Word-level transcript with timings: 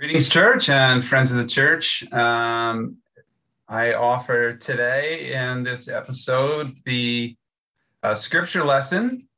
Greetings, 0.00 0.30
church 0.30 0.70
and 0.70 1.04
friends 1.04 1.30
of 1.30 1.36
the 1.36 1.44
church. 1.44 2.10
Um, 2.10 2.96
I 3.68 3.92
offer 3.92 4.54
today 4.54 5.34
in 5.34 5.62
this 5.62 5.88
episode 5.88 6.74
the 6.86 7.36
uh, 8.02 8.14
scripture 8.14 8.64
lesson 8.64 9.28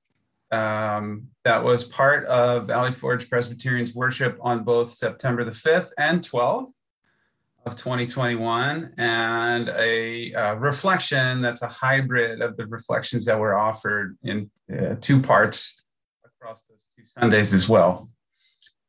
um, 0.53 1.27
that 1.43 1.65
was 1.65 1.83
part 1.83 2.27
of 2.27 2.69
Valley 2.69 2.93
Forge 2.93 3.29
Presbyterian's 3.29 3.93
worship 3.93 4.39
on 4.41 4.63
both 4.63 4.93
September 4.93 5.43
the 5.43 5.51
5th 5.51 5.89
and 5.99 6.23
12th 6.23 6.71
of 7.67 7.75
2021, 7.75 8.95
and 8.99 9.69
a 9.69 10.33
uh, 10.33 10.55
reflection 10.55 11.43
that's 11.43 11.63
a 11.63 11.69
hybrid 11.69 12.41
of 12.41 12.57
the 12.57 12.67
reflections 12.67 13.25
that 13.25 13.37
were 13.37 13.59
offered 13.59 14.17
in 14.23 14.49
uh, 14.73 14.95
two 15.01 15.21
parts 15.21 15.83
across 16.25 16.63
those 16.63 16.87
two 16.97 17.05
Sundays 17.05 17.53
as 17.53 17.69
well 17.69 18.12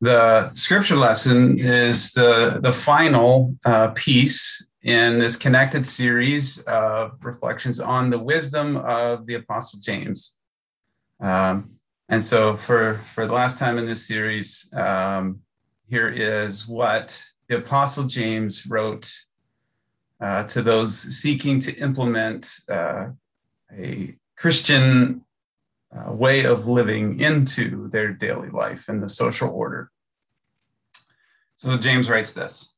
the 0.03 0.51
scripture 0.53 0.97
lesson 0.97 1.57
is 1.57 2.11
the, 2.11 2.59
the 2.61 2.73
final 2.73 3.55
uh, 3.63 3.87
piece 3.95 4.69
in 4.81 5.17
this 5.17 5.37
connected 5.37 5.87
series 5.87 6.59
of 6.63 7.13
reflections 7.23 7.79
on 7.79 8.09
the 8.09 8.19
wisdom 8.19 8.75
of 8.75 9.25
the 9.25 9.35
Apostle 9.35 9.79
James. 9.79 10.35
Um, 11.21 11.75
and 12.09 12.21
so, 12.21 12.57
for, 12.57 12.99
for 13.13 13.25
the 13.25 13.31
last 13.31 13.57
time 13.57 13.77
in 13.77 13.85
this 13.85 14.05
series, 14.05 14.69
um, 14.73 15.39
here 15.87 16.09
is 16.09 16.67
what 16.67 17.23
the 17.47 17.59
Apostle 17.59 18.03
James 18.03 18.65
wrote 18.65 19.09
uh, 20.19 20.43
to 20.43 20.61
those 20.61 20.99
seeking 20.99 21.61
to 21.61 21.73
implement 21.77 22.51
uh, 22.67 23.07
a 23.73 24.15
Christian 24.35 25.23
uh, 25.95 26.11
way 26.11 26.43
of 26.43 26.67
living 26.67 27.21
into 27.21 27.87
their 27.87 28.11
daily 28.11 28.49
life 28.49 28.89
and 28.89 29.01
the 29.01 29.07
social 29.07 29.49
order. 29.49 29.91
So 31.63 31.77
James 31.77 32.09
writes 32.09 32.33
this 32.33 32.75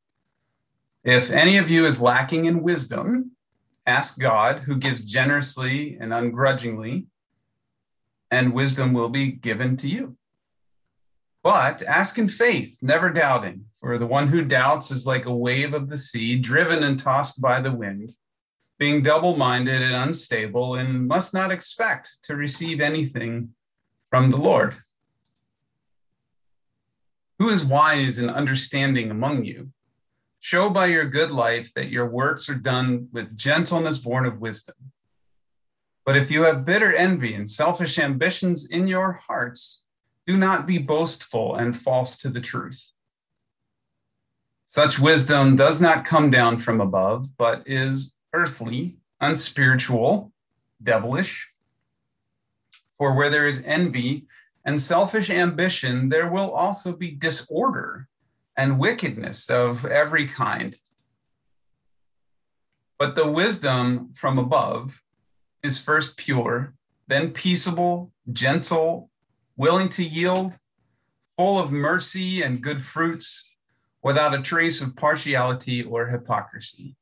If 1.04 1.32
any 1.32 1.58
of 1.58 1.72
you 1.72 1.88
is 1.88 2.00
lacking 2.00 2.46
in 2.46 2.62
wisdom, 2.62 3.32
ask 3.88 4.20
God, 4.20 4.60
who 4.60 4.76
gives 4.76 5.04
generously 5.04 5.98
and 6.00 6.14
ungrudgingly, 6.14 7.08
and 8.30 8.54
wisdom 8.54 8.94
will 8.94 9.10
be 9.10 9.32
given 9.32 9.76
to 9.78 9.88
you. 9.88 10.18
But 11.42 11.82
ask 11.82 12.20
in 12.20 12.30
faith, 12.30 12.78
never 12.84 13.10
doubting, 13.10 13.66
for 13.82 13.98
the 13.98 14.06
one 14.06 14.28
who 14.28 14.44
doubts 14.44 14.92
is 14.92 15.08
like 15.08 15.26
a 15.26 15.36
wave 15.36 15.74
of 15.74 15.90
the 15.90 15.98
sea, 15.98 16.38
driven 16.38 16.84
and 16.84 17.00
tossed 17.00 17.42
by 17.42 17.62
the 17.62 17.72
wind, 17.72 18.14
being 18.78 19.02
double 19.02 19.36
minded 19.36 19.82
and 19.82 19.96
unstable, 19.96 20.76
and 20.76 21.08
must 21.08 21.34
not 21.34 21.52
expect 21.52 22.20
to 22.26 22.36
receive 22.36 22.80
anything 22.80 23.50
from 24.12 24.30
the 24.30 24.38
Lord. 24.38 24.76
Who 27.40 27.50
is 27.50 27.66
wise 27.66 28.18
and 28.18 28.30
understanding 28.30 29.12
among 29.12 29.44
you? 29.44 29.72
Show 30.40 30.70
by 30.70 30.86
your 30.86 31.06
good 31.06 31.32
life 31.32 31.74
that 31.74 31.90
your 31.90 32.08
works 32.08 32.50
are 32.50 32.56
done 32.56 33.10
with 33.12 33.36
gentleness 33.36 33.98
born 33.98 34.26
of 34.26 34.40
wisdom. 34.40 34.76
But 36.06 36.16
if 36.16 36.30
you 36.30 36.44
have 36.44 36.66
bitter 36.66 36.94
envy 36.94 37.34
and 37.34 37.50
selfish 37.50 37.98
ambitions 37.98 38.70
in 38.70 38.88
your 38.88 39.20
hearts, 39.28 39.84
do 40.28 40.38
not 40.38 40.66
be 40.68 40.78
boastful 40.78 41.56
and 41.56 41.76
false 41.76 42.18
to 42.18 42.30
the 42.30 42.42
truth. 42.42 42.92
Such 44.68 45.00
wisdom 45.00 45.56
does 45.56 45.82
not 45.82 46.06
come 46.06 46.30
down 46.30 46.60
from 46.60 46.80
above, 46.80 47.38
but 47.38 47.64
is 47.66 48.18
earthly, 48.34 48.98
unspiritual, 49.20 50.32
devilish. 50.82 51.52
For 52.98 53.14
where 53.14 53.30
there 53.30 53.48
is 53.48 53.64
envy 53.66 54.28
and 54.66 54.82
selfish 54.82 55.30
ambition, 55.30 56.10
there 56.10 56.30
will 56.30 56.52
also 56.52 56.92
be 56.94 57.12
disorder 57.12 58.08
and 58.58 58.80
wickedness 58.80 59.50
of 59.50 59.86
every 59.86 60.28
kind. 60.28 60.76
But 62.98 63.16
the 63.16 63.30
wisdom 63.30 64.14
from 64.16 64.40
above 64.40 65.02
is 65.62 65.82
first 65.82 66.18
pure, 66.18 66.74
then 67.08 67.32
peaceable, 67.32 68.12
gentle, 68.34 69.12
willing 69.56 69.90
to 69.90 70.04
yield, 70.04 70.58
full 71.38 71.60
of 71.60 71.72
mercy 71.72 72.42
and 72.42 72.62
good 72.62 72.84
fruits, 72.84 73.52
without 74.02 74.34
a 74.34 74.42
trace 74.42 74.82
of 74.82 74.96
partiality 74.96 75.84
or 75.84 76.08
hypocrisy. 76.08 76.96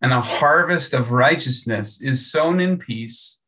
And 0.00 0.12
a 0.12 0.20
harvest 0.20 0.94
of 0.94 1.10
righteousness 1.10 2.00
is 2.00 2.30
sown 2.30 2.60
in 2.60 2.78
peace 2.78 3.42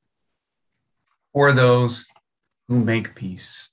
for 1.32 1.52
those 1.52 2.06
who 2.70 2.78
make 2.78 3.16
peace. 3.16 3.72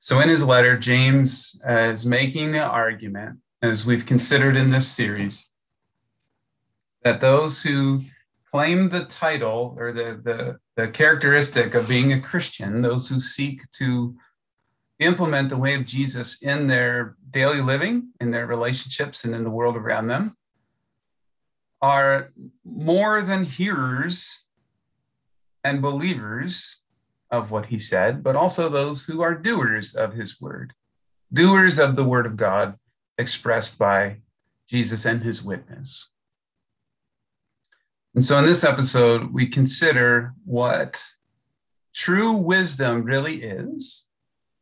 So, 0.00 0.20
in 0.20 0.30
his 0.30 0.42
letter, 0.42 0.78
James 0.78 1.60
uh, 1.68 1.92
is 1.92 2.06
making 2.06 2.52
the 2.52 2.62
argument, 2.64 3.40
as 3.60 3.84
we've 3.84 4.06
considered 4.06 4.56
in 4.56 4.70
this 4.70 4.88
series, 4.88 5.50
that 7.02 7.20
those 7.20 7.62
who 7.62 8.04
claim 8.50 8.88
the 8.88 9.04
title 9.04 9.76
or 9.78 9.92
the, 9.92 10.18
the, 10.24 10.58
the 10.76 10.88
characteristic 10.88 11.74
of 11.74 11.88
being 11.88 12.14
a 12.14 12.20
Christian, 12.20 12.80
those 12.80 13.06
who 13.06 13.20
seek 13.20 13.70
to 13.72 14.16
implement 14.98 15.50
the 15.50 15.58
way 15.58 15.74
of 15.74 15.84
Jesus 15.84 16.40
in 16.40 16.68
their 16.68 17.16
daily 17.30 17.60
living, 17.60 18.12
in 18.18 18.30
their 18.30 18.46
relationships, 18.46 19.26
and 19.26 19.34
in 19.34 19.44
the 19.44 19.50
world 19.50 19.76
around 19.76 20.06
them, 20.06 20.38
are 21.82 22.32
more 22.64 23.20
than 23.20 23.44
hearers 23.44 24.46
and 25.62 25.82
believers 25.82 26.80
of 27.38 27.50
what 27.50 27.66
he 27.66 27.78
said, 27.78 28.22
but 28.22 28.36
also 28.36 28.68
those 28.68 29.04
who 29.04 29.22
are 29.22 29.34
doers 29.34 29.94
of 29.94 30.14
his 30.14 30.40
word, 30.40 30.72
doers 31.32 31.78
of 31.78 31.96
the 31.96 32.04
word 32.04 32.26
of 32.26 32.36
God 32.36 32.76
expressed 33.18 33.78
by 33.78 34.18
Jesus 34.68 35.04
and 35.04 35.22
his 35.22 35.42
witness. 35.42 36.12
And 38.14 38.24
so 38.24 38.38
in 38.38 38.44
this 38.44 38.64
episode, 38.64 39.32
we 39.32 39.48
consider 39.48 40.34
what 40.44 41.04
true 41.92 42.32
wisdom 42.32 43.02
really 43.02 43.42
is 43.42 44.06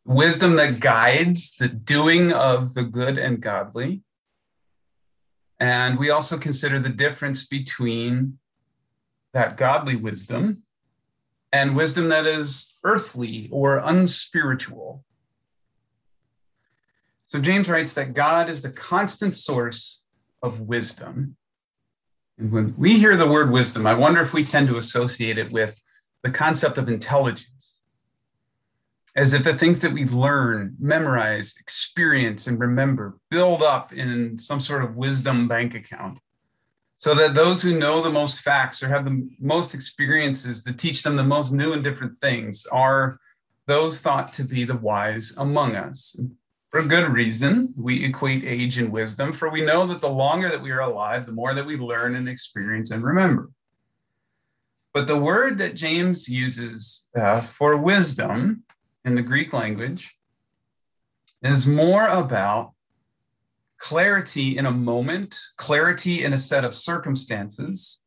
wisdom 0.05 0.57
that 0.57 0.81
guides 0.81 1.55
the 1.57 1.69
doing 1.69 2.33
of 2.33 2.75
the 2.75 2.83
good 2.83 3.19
and 3.19 3.41
godly. 3.41 4.03
And 5.61 5.99
we 5.99 6.11
also 6.11 6.39
consider 6.39 6.81
the 6.81 6.89
difference 6.89 7.47
between 7.47 8.39
that 9.33 9.57
godly 9.57 9.97
wisdom 9.97 10.65
and 11.53 11.77
wisdom 11.77 12.09
that 12.09 12.27
is 12.27 12.79
earthly 12.83 13.49
or 13.53 13.79
unspiritual. 13.79 15.05
So 17.27 17.41
James 17.41 17.69
writes 17.69 17.93
that 17.95 18.15
God 18.15 18.49
is 18.49 18.63
the 18.63 18.71
constant 18.71 19.37
source 19.37 20.05
of 20.43 20.61
wisdom. 20.61 21.37
And 22.39 22.51
when 22.51 22.75
we 22.77 22.99
hear 22.99 23.17
the 23.17 23.29
word 23.29 23.51
wisdom, 23.51 23.87
I 23.87 23.95
wonder 23.95 24.21
if 24.21 24.33
we 24.33 24.45
tend 24.45 24.69
to 24.69 24.79
associate 24.79 25.39
it 25.39 25.53
with 25.53 25.79
the 26.23 26.31
concept 26.31 26.79
of 26.79 26.89
intelligence, 26.89 27.83
as 29.15 29.35
if 29.35 29.45
the 29.45 29.55
things 29.55 29.81
that 29.81 29.93
we 29.93 30.05
learn, 30.07 30.77
memorize, 30.79 31.55
experience, 31.61 32.47
and 32.47 32.59
remember 32.59 33.19
build 33.31 33.63
up 33.63 33.93
in 33.93 34.39
some 34.39 34.61
sort 34.61 34.83
of 34.83 34.97
wisdom 34.97 35.47
bank 35.47 35.75
account 35.75 36.19
so 37.03 37.17
that 37.17 37.35
those 37.35 37.61
who 37.61 37.77
know 37.77 38.01
the 38.01 38.09
most 38.09 38.43
facts 38.43 38.81
or 38.81 38.87
have 38.87 39.05
the 39.05 39.29
most 39.41 39.75
experiences 39.75 40.63
that 40.63 40.79
teach 40.79 41.03
them 41.03 41.17
the 41.17 41.25
most 41.25 41.51
new 41.51 41.73
and 41.73 41.83
different 41.83 42.17
things 42.19 42.65
are 42.71 43.19
those 43.67 44.01
thought 44.01 44.33
to 44.33 44.45
be 44.45 44.63
the 44.63 44.77
wise 44.77 45.35
among 45.37 45.75
us. 45.75 46.17
For 46.71 46.81
good 46.81 47.13
reason, 47.13 47.75
we 47.77 48.05
equate 48.05 48.45
age 48.45 48.79
and 48.79 48.93
wisdom, 48.93 49.33
for 49.33 49.51
we 49.51 49.67
know 49.67 49.85
that 49.89 50.01
the 50.01 50.09
longer 50.09 50.49
that 50.49 50.63
we 50.63 50.71
are 50.71 50.83
alive, 50.83 51.27
the 51.27 51.33
more 51.33 51.55
that 51.55 51.67
we 51.67 51.77
learn 51.77 52.15
and 52.15 52.29
experience 52.29 52.93
and 52.93 53.03
remember. 53.03 53.51
But 54.95 55.09
the 55.09 55.19
word 55.19 55.59
that 55.59 55.75
James 55.75 56.29
uses 56.29 57.09
uh, 57.19 57.41
for 57.41 57.77
wisdom 57.77 58.63
in 59.05 59.17
the 59.17 59.23
Greek 59.23 59.53
language 59.53 60.17
is 61.43 61.67
more 61.67 62.07
about 62.07 62.75
clarity 63.83 64.57
in 64.57 64.65
a 64.65 64.71
moment, 64.71 65.37
clarity 65.57 66.23
in 66.23 66.33
a 66.33 66.39
set 66.39 66.65
of 66.65 66.73
circumstances, 66.73 68.05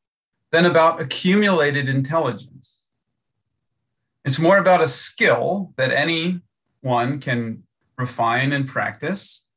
than 0.54 0.66
about 0.66 1.02
accumulated 1.02 1.90
intelligence. 1.90 2.86
It's 4.24 4.40
more 4.40 4.58
about 4.58 4.82
a 4.82 4.88
skill 4.88 5.74
that 5.76 5.92
anyone 5.92 7.20
can 7.20 7.64
refine 7.98 8.54
and 8.54 8.66
practice, 8.66 9.50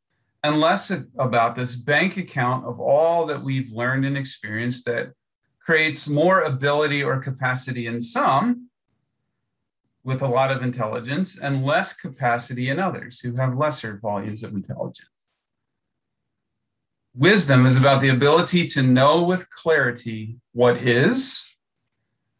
and 0.43 0.61
less 0.61 0.91
about 1.19 1.55
this 1.55 1.77
bank 1.77 2.17
account 2.17 2.67
of 2.67 2.81
all 2.81 3.25
that 3.27 3.45
we've 3.45 3.71
learned 3.71 4.05
and 4.05 4.19
experienced 4.19 4.87
that 4.87 5.13
creates 5.61 6.09
more 6.09 6.41
ability 6.41 7.01
or 7.01 7.21
capacity 7.21 7.87
in 7.87 8.01
some 8.01 8.69
with 10.03 10.23
a 10.23 10.29
lot 10.29 10.51
of 10.51 10.65
intelligence 10.65 11.39
and 11.39 11.65
less 11.65 11.95
capacity 11.95 12.71
in 12.71 12.81
others 12.81 13.21
who 13.21 13.37
have 13.37 13.57
lesser 13.57 14.01
volumes 14.03 14.43
of 14.43 14.53
intelligence. 14.53 15.18
Wisdom 17.19 17.67
is 17.67 17.77
about 17.77 18.01
the 18.01 18.11
ability 18.11 18.65
to 18.65 18.81
know 18.81 19.25
with 19.25 19.51
clarity 19.51 20.37
what 20.53 20.77
is 20.77 21.57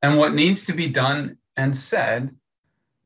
and 0.03 0.17
what 0.17 0.35
needs 0.35 0.65
to 0.67 0.73
be 0.73 0.89
done 0.89 1.37
and 1.57 1.75
said 1.75 2.31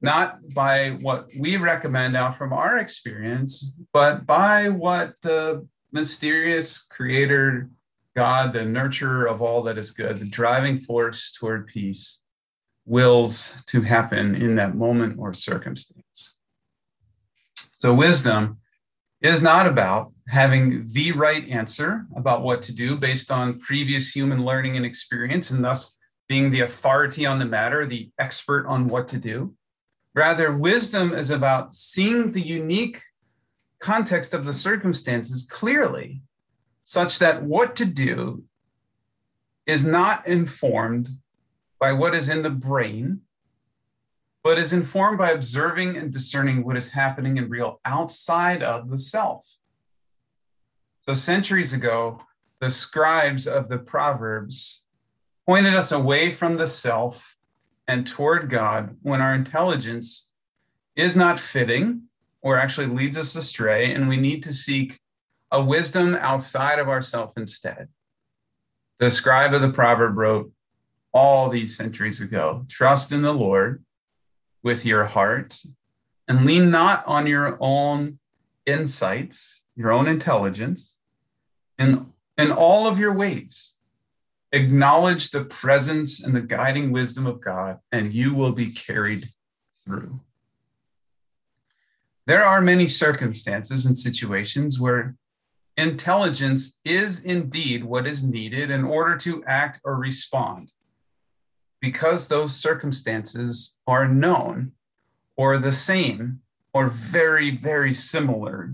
not 0.02 0.38
by 0.52 0.90
what 1.00 1.28
we 1.38 1.56
recommend 1.56 2.14
out 2.14 2.36
from 2.36 2.52
our 2.52 2.76
experience, 2.76 3.72
but 3.90 4.26
by 4.26 4.68
what 4.68 5.14
the 5.22 5.66
mysterious 5.92 6.82
creator 6.90 7.70
God, 8.14 8.52
the 8.52 8.58
nurturer 8.58 9.26
of 9.30 9.40
all 9.40 9.62
that 9.62 9.78
is 9.78 9.92
good, 9.92 10.18
the 10.18 10.26
driving 10.26 10.78
force 10.78 11.32
toward 11.32 11.68
peace, 11.68 12.22
wills 12.84 13.64
to 13.68 13.80
happen 13.80 14.34
in 14.34 14.56
that 14.56 14.74
moment 14.74 15.16
or 15.18 15.32
circumstance. 15.32 16.36
So, 17.72 17.94
wisdom 17.94 18.58
is 19.22 19.40
not 19.40 19.66
about 19.66 20.11
having 20.28 20.86
the 20.92 21.12
right 21.12 21.48
answer 21.48 22.06
about 22.16 22.42
what 22.42 22.62
to 22.62 22.74
do 22.74 22.96
based 22.96 23.30
on 23.30 23.58
previous 23.58 24.14
human 24.14 24.44
learning 24.44 24.76
and 24.76 24.86
experience, 24.86 25.50
and 25.50 25.64
thus 25.64 25.98
being 26.28 26.50
the 26.50 26.60
authority 26.60 27.26
on 27.26 27.38
the 27.38 27.44
matter, 27.44 27.86
the 27.86 28.10
expert 28.18 28.66
on 28.66 28.88
what 28.88 29.08
to 29.08 29.18
do. 29.18 29.54
Rather, 30.14 30.52
wisdom 30.52 31.14
is 31.14 31.30
about 31.30 31.74
seeing 31.74 32.32
the 32.32 32.40
unique 32.40 33.02
context 33.80 34.32
of 34.32 34.44
the 34.44 34.52
circumstances 34.52 35.46
clearly, 35.50 36.22
such 36.84 37.18
that 37.18 37.42
what 37.42 37.74
to 37.76 37.84
do 37.84 38.44
is 39.66 39.84
not 39.84 40.26
informed 40.26 41.08
by 41.78 41.92
what 41.92 42.14
is 42.14 42.28
in 42.28 42.42
the 42.42 42.50
brain, 42.50 43.20
but 44.44 44.58
is 44.58 44.72
informed 44.72 45.18
by 45.18 45.30
observing 45.30 45.96
and 45.96 46.12
discerning 46.12 46.64
what 46.64 46.76
is 46.76 46.90
happening 46.90 47.36
in 47.36 47.48
real 47.48 47.80
outside 47.84 48.62
of 48.62 48.88
the 48.88 48.98
self. 48.98 49.46
So, 51.02 51.14
centuries 51.14 51.72
ago, 51.72 52.22
the 52.60 52.70
scribes 52.70 53.48
of 53.48 53.68
the 53.68 53.78
Proverbs 53.78 54.86
pointed 55.46 55.74
us 55.74 55.90
away 55.90 56.30
from 56.30 56.56
the 56.56 56.66
self 56.66 57.36
and 57.88 58.06
toward 58.06 58.48
God 58.48 58.96
when 59.02 59.20
our 59.20 59.34
intelligence 59.34 60.30
is 60.94 61.16
not 61.16 61.40
fitting 61.40 62.04
or 62.40 62.56
actually 62.56 62.86
leads 62.86 63.16
us 63.16 63.34
astray, 63.34 63.92
and 63.92 64.08
we 64.08 64.16
need 64.16 64.44
to 64.44 64.52
seek 64.52 65.00
a 65.50 65.62
wisdom 65.62 66.14
outside 66.20 66.78
of 66.78 66.88
ourself 66.88 67.32
instead. 67.36 67.88
The 69.00 69.10
scribe 69.10 69.54
of 69.54 69.60
the 69.60 69.70
proverb 69.70 70.16
wrote 70.16 70.52
all 71.12 71.48
these 71.48 71.76
centuries 71.76 72.20
ago 72.20 72.64
trust 72.68 73.10
in 73.10 73.22
the 73.22 73.34
Lord 73.34 73.84
with 74.62 74.86
your 74.86 75.04
heart 75.04 75.60
and 76.28 76.46
lean 76.46 76.70
not 76.70 77.04
on 77.06 77.26
your 77.26 77.58
own 77.60 78.20
insights, 78.66 79.61
your 79.76 79.92
own 79.92 80.06
intelligence, 80.06 80.98
in, 81.78 82.06
in 82.36 82.50
all 82.50 82.86
of 82.86 82.98
your 82.98 83.12
ways. 83.12 83.74
Acknowledge 84.52 85.30
the 85.30 85.44
presence 85.44 86.22
and 86.22 86.34
the 86.34 86.40
guiding 86.42 86.92
wisdom 86.92 87.26
of 87.26 87.40
God, 87.40 87.78
and 87.90 88.12
you 88.12 88.34
will 88.34 88.52
be 88.52 88.70
carried 88.70 89.28
through. 89.84 90.20
There 92.26 92.44
are 92.44 92.60
many 92.60 92.86
circumstances 92.86 93.86
and 93.86 93.96
situations 93.96 94.78
where 94.78 95.16
intelligence 95.76 96.78
is 96.84 97.24
indeed 97.24 97.82
what 97.84 98.06
is 98.06 98.22
needed 98.22 98.70
in 98.70 98.84
order 98.84 99.16
to 99.18 99.42
act 99.44 99.80
or 99.84 99.96
respond. 99.96 100.70
Because 101.80 102.28
those 102.28 102.54
circumstances 102.54 103.78
are 103.86 104.06
known 104.06 104.72
or 105.36 105.58
the 105.58 105.72
same 105.72 106.40
or 106.72 106.88
very, 106.88 107.50
very 107.50 107.92
similar 107.92 108.72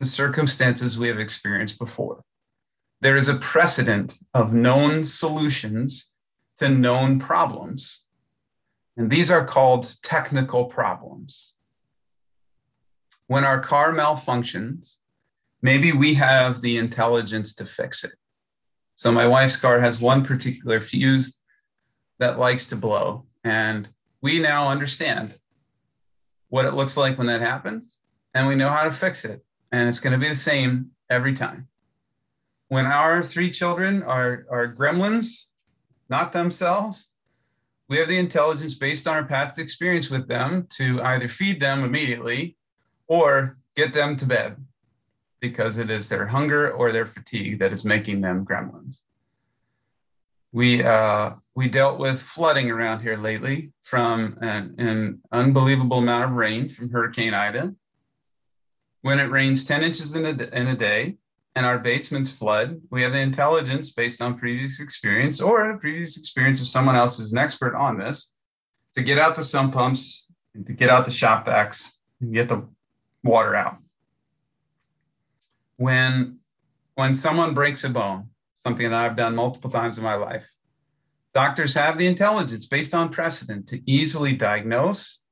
to 0.00 0.06
circumstances 0.06 0.98
we 0.98 1.08
have 1.08 1.18
experienced 1.18 1.78
before. 1.78 2.22
There 3.00 3.16
is 3.16 3.28
a 3.28 3.36
precedent 3.36 4.18
of 4.32 4.52
known 4.52 5.04
solutions 5.04 6.12
to 6.58 6.68
known 6.68 7.18
problems. 7.18 8.06
And 8.96 9.10
these 9.10 9.30
are 9.30 9.44
called 9.44 9.94
technical 10.02 10.66
problems 10.66 11.54
when 13.26 13.44
our 13.44 13.60
car 13.60 13.92
malfunctions, 13.92 14.96
maybe 15.62 15.92
we 15.92 16.14
have 16.14 16.60
the 16.60 16.76
intelligence 16.76 17.54
to 17.54 17.64
fix 17.64 18.04
it. 18.04 18.12
So 18.96 19.10
my 19.10 19.26
wife's 19.26 19.56
car 19.56 19.80
has 19.80 20.00
one 20.00 20.24
particular 20.24 20.80
fuse 20.80 21.40
that 22.18 22.38
likes 22.38 22.68
to 22.68 22.76
blow. 22.76 23.26
And 23.42 23.88
we 24.20 24.38
now 24.38 24.68
understand 24.68 25.38
what 26.48 26.64
it 26.64 26.74
looks 26.74 26.96
like 26.96 27.18
when 27.18 27.26
that 27.26 27.40
happens, 27.40 28.00
and 28.32 28.46
we 28.46 28.54
know 28.54 28.68
how 28.68 28.84
to 28.84 28.92
fix 28.92 29.24
it. 29.24 29.44
And 29.74 29.88
it's 29.88 29.98
going 29.98 30.12
to 30.12 30.24
be 30.24 30.28
the 30.28 30.36
same 30.36 30.92
every 31.10 31.34
time. 31.34 31.66
When 32.68 32.86
our 32.86 33.24
three 33.24 33.50
children 33.50 34.04
are, 34.04 34.46
are 34.48 34.72
gremlins, 34.72 35.46
not 36.08 36.32
themselves, 36.32 37.10
we 37.88 37.96
have 37.96 38.06
the 38.06 38.16
intelligence 38.16 38.76
based 38.76 39.08
on 39.08 39.16
our 39.16 39.24
past 39.24 39.58
experience 39.58 40.08
with 40.10 40.28
them 40.28 40.68
to 40.76 41.02
either 41.02 41.28
feed 41.28 41.58
them 41.58 41.82
immediately 41.82 42.56
or 43.08 43.58
get 43.74 43.92
them 43.92 44.14
to 44.14 44.26
bed 44.26 44.58
because 45.40 45.76
it 45.76 45.90
is 45.90 46.08
their 46.08 46.28
hunger 46.28 46.70
or 46.70 46.92
their 46.92 47.06
fatigue 47.06 47.58
that 47.58 47.72
is 47.72 47.84
making 47.84 48.20
them 48.20 48.46
gremlins. 48.46 49.00
We, 50.52 50.84
uh, 50.84 51.32
we 51.56 51.66
dealt 51.66 51.98
with 51.98 52.22
flooding 52.22 52.70
around 52.70 53.00
here 53.00 53.16
lately 53.16 53.72
from 53.82 54.38
an, 54.40 54.76
an 54.78 55.20
unbelievable 55.32 55.98
amount 55.98 56.30
of 56.30 56.30
rain 56.30 56.68
from 56.68 56.90
Hurricane 56.90 57.34
Ida. 57.34 57.74
When 59.04 59.20
it 59.20 59.30
rains 59.30 59.66
10 59.66 59.82
inches 59.82 60.16
in 60.16 60.24
a, 60.24 60.30
in 60.58 60.66
a 60.66 60.74
day 60.74 61.16
and 61.54 61.66
our 61.66 61.78
basements 61.78 62.32
flood, 62.32 62.80
we 62.90 63.02
have 63.02 63.12
the 63.12 63.20
intelligence 63.20 63.90
based 63.90 64.22
on 64.22 64.38
previous 64.38 64.80
experience 64.80 65.42
or 65.42 65.70
the 65.70 65.78
previous 65.78 66.16
experience 66.16 66.58
of 66.58 66.68
someone 66.68 66.96
else 66.96 67.18
who's 67.18 67.30
an 67.30 67.36
expert 67.36 67.76
on 67.76 67.98
this 67.98 68.34
to 68.94 69.02
get 69.02 69.18
out 69.18 69.36
the 69.36 69.42
sump 69.42 69.74
pumps 69.74 70.26
to 70.54 70.72
get 70.72 70.88
out 70.88 71.04
the 71.04 71.10
shop 71.10 71.44
vacs 71.44 71.96
and 72.22 72.32
get 72.32 72.48
the 72.48 72.66
water 73.22 73.54
out. 73.54 73.76
When, 75.76 76.38
when 76.94 77.12
someone 77.12 77.52
breaks 77.52 77.84
a 77.84 77.90
bone, 77.90 78.30
something 78.56 78.88
that 78.88 78.98
I've 78.98 79.16
done 79.16 79.36
multiple 79.36 79.68
times 79.68 79.98
in 79.98 80.04
my 80.04 80.14
life, 80.14 80.48
doctors 81.34 81.74
have 81.74 81.98
the 81.98 82.06
intelligence 82.06 82.64
based 82.64 82.94
on 82.94 83.10
precedent 83.10 83.66
to 83.68 83.82
easily 83.84 84.32
diagnose 84.32 85.23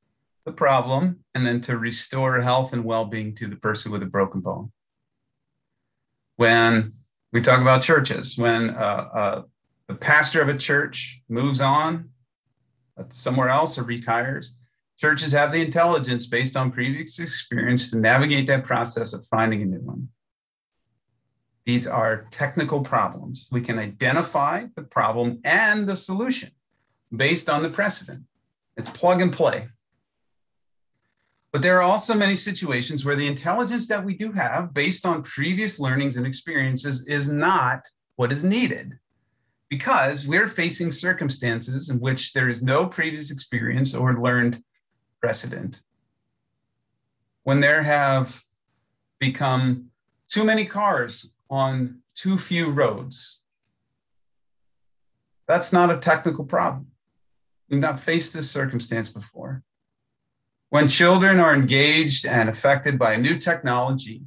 the 0.44 0.52
problem 0.52 1.20
and 1.34 1.46
then 1.46 1.60
to 1.62 1.78
restore 1.78 2.40
health 2.40 2.72
and 2.72 2.84
well 2.84 3.04
being 3.04 3.34
to 3.36 3.46
the 3.46 3.56
person 3.56 3.92
with 3.92 4.02
a 4.02 4.06
broken 4.06 4.40
bone. 4.40 4.72
When 6.36 6.92
we 7.32 7.40
talk 7.40 7.60
about 7.60 7.82
churches, 7.82 8.36
when 8.36 8.70
uh, 8.70 9.08
uh, 9.14 9.42
the 9.88 9.94
pastor 9.94 10.42
of 10.42 10.48
a 10.48 10.56
church 10.56 11.22
moves 11.28 11.60
on 11.60 12.10
somewhere 13.10 13.48
else 13.48 13.78
or 13.78 13.84
retires, 13.84 14.54
Churches 15.02 15.32
have 15.32 15.50
the 15.50 15.60
intelligence 15.60 16.26
based 16.26 16.56
on 16.56 16.70
previous 16.70 17.18
experience 17.18 17.90
to 17.90 17.98
navigate 17.98 18.46
that 18.46 18.64
process 18.64 19.12
of 19.12 19.26
finding 19.26 19.60
a 19.60 19.64
new 19.64 19.80
one. 19.80 20.10
These 21.66 21.88
are 21.88 22.28
technical 22.30 22.82
problems. 22.82 23.48
We 23.50 23.62
can 23.62 23.80
identify 23.80 24.66
the 24.76 24.84
problem 24.84 25.40
and 25.42 25.88
the 25.88 25.96
solution 25.96 26.50
based 27.10 27.50
on 27.50 27.64
the 27.64 27.68
precedent. 27.68 28.22
It's 28.76 28.90
plug 28.90 29.20
and 29.20 29.32
play. 29.32 29.70
But 31.52 31.60
there 31.60 31.76
are 31.76 31.82
also 31.82 32.14
many 32.14 32.34
situations 32.34 33.04
where 33.04 33.16
the 33.16 33.26
intelligence 33.26 33.86
that 33.88 34.04
we 34.04 34.16
do 34.16 34.32
have 34.32 34.72
based 34.72 35.04
on 35.04 35.22
previous 35.22 35.78
learnings 35.78 36.16
and 36.16 36.26
experiences 36.26 37.06
is 37.06 37.30
not 37.30 37.86
what 38.16 38.32
is 38.32 38.42
needed 38.42 38.98
because 39.68 40.26
we're 40.26 40.48
facing 40.48 40.90
circumstances 40.90 41.90
in 41.90 41.98
which 42.00 42.32
there 42.32 42.48
is 42.48 42.62
no 42.62 42.86
previous 42.86 43.30
experience 43.30 43.94
or 43.94 44.20
learned 44.20 44.62
precedent. 45.20 45.80
When 47.44 47.60
there 47.60 47.82
have 47.82 48.42
become 49.18 49.90
too 50.28 50.44
many 50.44 50.64
cars 50.64 51.34
on 51.50 52.00
too 52.14 52.38
few 52.38 52.70
roads, 52.70 53.42
that's 55.46 55.72
not 55.72 55.90
a 55.90 55.98
technical 55.98 56.44
problem. 56.44 56.88
We've 57.68 57.80
not 57.80 58.00
faced 58.00 58.32
this 58.32 58.50
circumstance 58.50 59.08
before. 59.08 59.62
When 60.72 60.88
children 60.88 61.38
are 61.38 61.54
engaged 61.54 62.24
and 62.24 62.48
affected 62.48 62.98
by 62.98 63.12
a 63.12 63.18
new 63.18 63.36
technology 63.36 64.22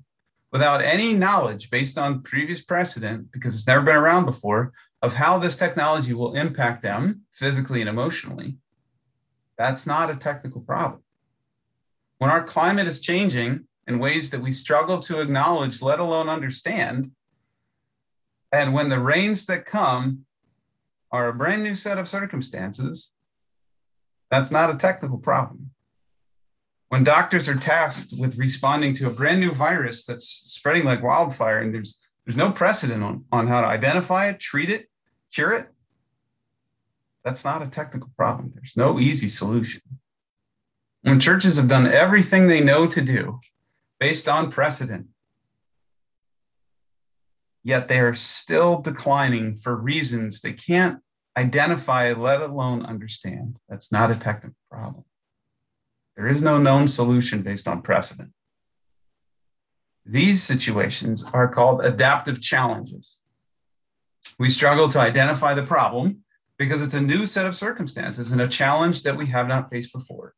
without 0.52 0.80
any 0.80 1.12
knowledge 1.12 1.72
based 1.72 1.98
on 1.98 2.22
previous 2.22 2.62
precedent, 2.62 3.32
because 3.32 3.56
it's 3.56 3.66
never 3.66 3.82
been 3.82 3.96
around 3.96 4.26
before, 4.26 4.72
of 5.02 5.16
how 5.16 5.40
this 5.40 5.58
technology 5.58 6.14
will 6.14 6.36
impact 6.36 6.84
them 6.84 7.22
physically 7.32 7.82
and 7.82 7.90
emotionally, 7.90 8.58
that's 9.58 9.88
not 9.88 10.12
a 10.12 10.16
technical 10.16 10.62
problem. 10.62 11.02
When 12.20 12.30
our 12.30 12.44
climate 12.44 12.86
is 12.86 13.02
changing 13.02 13.68
in 13.88 13.98
ways 13.98 14.30
that 14.30 14.44
we 14.44 14.52
struggle 14.52 15.00
to 15.00 15.22
acknowledge, 15.22 15.82
let 15.82 16.00
alone 16.00 16.30
understand, 16.30 17.10
and 18.52 18.72
when 18.72 18.90
the 18.90 19.00
rains 19.00 19.48
that 19.48 19.66
come 19.66 20.28
are 21.12 21.28
a 21.28 21.34
brand 21.34 21.64
new 21.64 21.74
set 21.74 21.98
of 21.98 22.08
circumstances, 22.08 23.16
that's 24.30 24.52
not 24.52 24.70
a 24.70 24.78
technical 24.78 25.18
problem. 25.18 25.72
When 26.90 27.04
doctors 27.04 27.50
are 27.50 27.56
tasked 27.56 28.14
with 28.18 28.38
responding 28.38 28.94
to 28.96 29.08
a 29.08 29.12
brand 29.12 29.40
new 29.40 29.52
virus 29.52 30.06
that's 30.06 30.28
spreading 30.28 30.84
like 30.84 31.04
wildfire 31.04 31.60
and 31.60 31.74
there's 31.74 32.00
there's 32.26 32.36
no 32.36 32.52
precedent 32.52 33.04
on, 33.04 33.26
on 33.32 33.48
how 33.48 33.62
to 33.62 33.68
identify 33.68 34.30
it, 34.30 34.40
treat 34.40 34.70
it, 34.70 34.90
cure 35.32 35.54
it, 35.54 35.68
that's 37.24 37.44
not 37.44 37.62
a 37.62 37.68
technical 37.68 38.10
problem. 38.16 38.52
There's 38.56 38.78
no 38.78 39.00
easy 39.00 39.28
solution. 39.28 39.82
when 41.02 41.20
churches 41.20 41.56
have 41.58 41.68
done 41.68 41.88
everything 41.88 42.48
they 42.48 42.64
know 42.64 42.88
to 42.88 43.02
do 43.02 43.40
based 44.00 44.28
on 44.28 44.52
precedent, 44.52 45.08
yet 47.64 47.88
they 47.88 48.00
are 48.00 48.16
still 48.16 48.82
declining 48.82 49.56
for 49.56 49.76
reasons 49.76 50.42
they 50.42 50.54
can't 50.54 51.00
identify, 51.38 52.14
let 52.14 52.42
alone 52.42 52.86
understand. 52.86 53.58
That's 53.68 53.92
not 53.92 54.12
a 54.12 54.16
technical 54.16 54.58
problem. 54.70 55.04
There 56.16 56.28
is 56.28 56.42
no 56.42 56.58
known 56.58 56.88
solution 56.88 57.42
based 57.42 57.68
on 57.68 57.82
precedent. 57.82 58.32
These 60.06 60.44
situations 60.44 61.26
are 61.34 61.48
called 61.48 61.84
adaptive 61.84 62.42
challenges. 62.42 63.22
We 64.38 64.50
struggle 64.50 64.88
to 64.90 65.00
identify 65.00 65.54
the 65.54 65.64
problem 65.64 66.24
because 66.58 66.84
it's 66.84 66.94
a 66.94 67.02
new 67.02 67.26
set 67.26 67.46
of 67.46 67.56
circumstances 67.56 68.32
and 68.32 68.42
a 68.42 68.48
challenge 68.48 69.04
that 69.04 69.18
we 69.18 69.28
have 69.28 69.48
not 69.48 69.70
faced 69.70 69.92
before. 69.92 70.36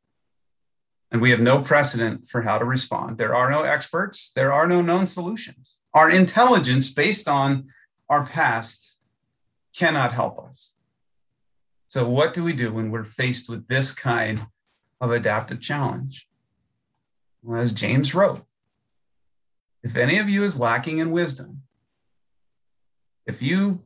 And 1.12 1.22
we 1.22 1.31
have 1.31 1.39
no 1.39 1.62
precedent 1.62 2.29
for 2.29 2.41
how 2.41 2.57
to 2.57 2.65
respond. 2.65 3.17
There 3.17 3.36
are 3.36 3.50
no 3.50 3.63
experts, 3.63 4.31
there 4.36 4.51
are 4.51 4.67
no 4.67 4.81
known 4.81 5.05
solutions. 5.05 5.79
Our 5.93 6.10
intelligence, 6.10 6.91
based 6.91 7.27
on 7.27 7.67
our 8.10 8.25
past, 8.25 8.98
cannot 9.75 10.13
help 10.13 10.39
us. 10.39 10.75
So, 11.88 12.07
what 12.10 12.34
do 12.34 12.43
we 12.43 12.51
do 12.51 12.74
when 12.74 12.91
we're 12.91 13.05
faced 13.05 13.50
with 13.50 13.67
this 13.67 13.93
kind 13.93 14.48
of 15.00 15.12
adaptive 15.12 15.62
challenge? 15.62 16.27
Well, 17.44 17.62
as 17.62 17.72
James 17.72 18.13
wrote, 18.16 18.44
if 19.84 19.96
any 19.96 20.18
of 20.18 20.27
you 20.27 20.44
is 20.44 20.60
lacking 20.60 20.98
in 20.98 21.12
wisdom, 21.12 21.63
if 23.25 23.42
you 23.42 23.84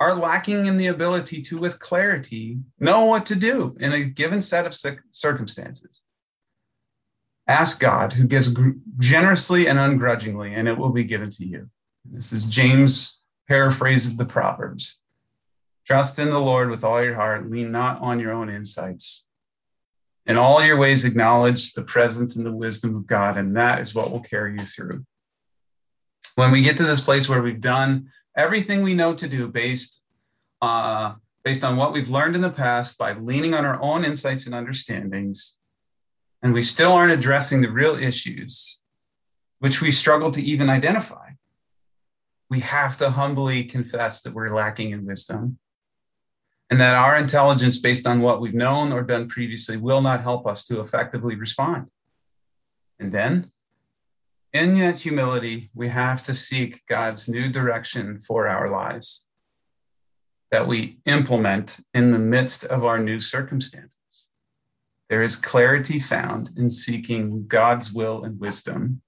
are 0.00 0.14
lacking 0.14 0.66
in 0.66 0.76
the 0.76 0.86
ability 0.88 1.42
to, 1.42 1.58
with 1.58 1.78
clarity, 1.78 2.58
know 2.78 3.04
what 3.04 3.26
to 3.26 3.34
do 3.34 3.76
in 3.80 3.92
a 3.92 4.04
given 4.04 4.42
set 4.42 4.66
of 4.66 4.74
circumstances, 5.12 6.02
ask 7.46 7.80
God, 7.80 8.14
who 8.14 8.24
gives 8.24 8.54
generously 8.98 9.66
and 9.68 9.78
ungrudgingly, 9.78 10.54
and 10.54 10.68
it 10.68 10.76
will 10.76 10.90
be 10.90 11.04
given 11.04 11.30
to 11.30 11.44
you. 11.44 11.70
This 12.04 12.32
is 12.32 12.46
James' 12.46 13.24
paraphrase 13.48 14.06
of 14.06 14.16
the 14.16 14.24
Proverbs. 14.24 15.00
Trust 15.86 16.18
in 16.18 16.30
the 16.30 16.40
Lord 16.40 16.70
with 16.70 16.82
all 16.82 17.02
your 17.02 17.14
heart, 17.14 17.48
lean 17.48 17.70
not 17.70 18.00
on 18.00 18.18
your 18.18 18.32
own 18.32 18.50
insights. 18.50 19.25
In 20.26 20.36
all 20.36 20.62
your 20.62 20.76
ways, 20.76 21.04
acknowledge 21.04 21.72
the 21.72 21.82
presence 21.82 22.36
and 22.36 22.44
the 22.44 22.52
wisdom 22.52 22.96
of 22.96 23.06
God, 23.06 23.38
and 23.38 23.56
that 23.56 23.80
is 23.80 23.94
what 23.94 24.10
will 24.10 24.20
carry 24.20 24.58
you 24.58 24.66
through. 24.66 25.04
When 26.34 26.50
we 26.50 26.62
get 26.62 26.76
to 26.78 26.84
this 26.84 27.00
place 27.00 27.28
where 27.28 27.42
we've 27.42 27.60
done 27.60 28.10
everything 28.36 28.82
we 28.82 28.94
know 28.94 29.14
to 29.14 29.28
do 29.28 29.48
based, 29.48 30.02
uh, 30.60 31.14
based 31.44 31.62
on 31.62 31.76
what 31.76 31.92
we've 31.92 32.10
learned 32.10 32.34
in 32.34 32.42
the 32.42 32.50
past 32.50 32.98
by 32.98 33.12
leaning 33.12 33.54
on 33.54 33.64
our 33.64 33.80
own 33.80 34.04
insights 34.04 34.46
and 34.46 34.54
understandings, 34.54 35.56
and 36.42 36.52
we 36.52 36.62
still 36.62 36.92
aren't 36.92 37.12
addressing 37.12 37.60
the 37.60 37.70
real 37.70 37.96
issues, 37.96 38.80
which 39.60 39.80
we 39.80 39.92
struggle 39.92 40.32
to 40.32 40.42
even 40.42 40.68
identify, 40.68 41.30
we 42.50 42.60
have 42.60 42.96
to 42.98 43.10
humbly 43.10 43.64
confess 43.64 44.22
that 44.22 44.34
we're 44.34 44.54
lacking 44.54 44.90
in 44.90 45.06
wisdom 45.06 45.58
and 46.70 46.80
that 46.80 46.96
our 46.96 47.16
intelligence 47.16 47.78
based 47.78 48.06
on 48.06 48.20
what 48.20 48.40
we've 48.40 48.54
known 48.54 48.92
or 48.92 49.02
done 49.02 49.28
previously 49.28 49.76
will 49.76 50.00
not 50.00 50.22
help 50.22 50.46
us 50.46 50.64
to 50.66 50.80
effectively 50.80 51.36
respond. 51.36 51.86
And 52.98 53.12
then, 53.12 53.52
in 54.52 54.78
that 54.78 55.00
humility, 55.00 55.70
we 55.74 55.88
have 55.88 56.22
to 56.24 56.34
seek 56.34 56.82
God's 56.88 57.28
new 57.28 57.50
direction 57.50 58.22
for 58.26 58.48
our 58.48 58.70
lives 58.70 59.28
that 60.50 60.66
we 60.66 60.98
implement 61.06 61.80
in 61.92 62.12
the 62.12 62.18
midst 62.18 62.64
of 62.64 62.84
our 62.84 62.98
new 62.98 63.20
circumstances. 63.20 64.28
There 65.08 65.22
is 65.22 65.36
clarity 65.36 66.00
found 66.00 66.50
in 66.56 66.70
seeking 66.70 67.46
God's 67.46 67.92
will 67.92 68.24
and 68.24 68.40
wisdom. 68.40 69.02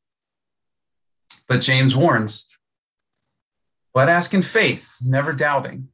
But 1.49 1.61
James 1.61 1.97
warns, 1.97 2.59
but 3.95 4.09
ask 4.09 4.35
in 4.35 4.43
faith, 4.43 4.97
never 5.03 5.33
doubting. 5.33 5.89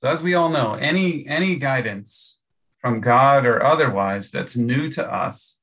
So 0.00 0.08
as 0.08 0.22
we 0.22 0.34
all 0.34 0.48
know, 0.48 0.74
any 0.74 1.26
any 1.26 1.56
guidance 1.56 2.40
from 2.80 3.00
God 3.00 3.44
or 3.44 3.62
otherwise 3.62 4.30
that's 4.30 4.56
new 4.56 4.88
to 4.90 5.12
us 5.12 5.60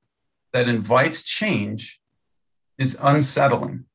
that 0.52 0.68
invites 0.68 1.24
change 1.24 2.02
is 2.78 3.00
unsettling. 3.02 3.86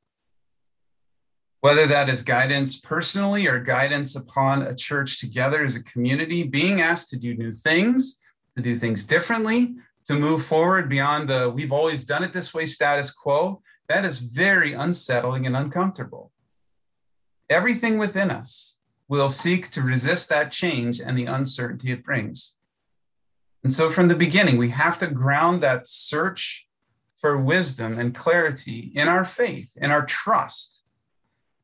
Whether 1.61 1.87
that 1.89 2.09
is 2.09 2.23
guidance 2.23 2.81
personally 2.81 3.47
or 3.47 3.61
guidance 3.61 4.17
upon 4.17 4.63
a 4.63 4.75
church 4.75 5.21
together 5.21 5.63
as 5.63 5.77
a 5.77 5.83
community, 5.83 6.43
being 6.43 6.81
asked 6.81 7.11
to 7.11 7.19
do 7.19 7.35
new 7.35 7.53
things, 7.53 8.19
to 8.57 8.63
do 8.63 8.75
things 8.75 9.05
differently, 9.05 9.75
to 10.07 10.15
move 10.15 10.43
forward 10.43 10.89
beyond 10.89 11.29
the 11.29 11.51
we've 11.51 11.73
always 11.73 12.07
done 12.07 12.25
it 12.25 12.33
this 12.33 12.55
way 12.55 12.65
status 12.65 13.11
quo, 13.11 13.61
that 13.91 14.07
is 14.07 14.21
very 14.21 14.73
unsettling 14.73 15.47
and 15.47 15.55
uncomfortable. 15.55 16.33
Everything 17.51 17.99
within 17.99 18.31
us 18.31 18.80
will 19.11 19.29
seek 19.29 19.71
to 19.73 19.83
resist 19.83 20.29
that 20.29 20.53
change 20.53 21.01
and 21.01 21.19
the 21.19 21.27
uncertainty 21.27 21.91
it 21.91 22.05
brings. 22.05 22.57
And 23.65 23.73
so, 23.73 23.91
from 23.91 24.07
the 24.07 24.15
beginning, 24.15 24.57
we 24.57 24.71
have 24.71 25.01
to 25.01 25.09
ground 25.09 25.63
that 25.63 25.89
search 25.89 26.69
for 27.21 27.37
wisdom 27.37 27.99
and 27.99 28.15
clarity 28.15 28.93
in 28.95 29.09
our 29.09 29.25
faith, 29.25 29.77
in 29.77 29.91
our 29.91 30.07
trust 30.07 30.85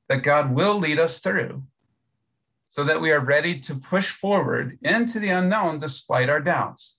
that 0.09 0.25
God 0.25 0.53
will 0.53 0.77
lead 0.77 0.99
us 0.99 1.21
through 1.21 1.63
so 2.69 2.83
that 2.83 3.01
we 3.01 3.13
are 3.13 3.21
ready 3.21 3.59
to 3.61 3.77
push 3.77 4.11
forward 4.11 4.79
into 4.83 5.21
the 5.21 5.31
unknown 5.31 5.79
despite 5.79 6.29
our 6.29 6.41
doubts, 6.41 6.99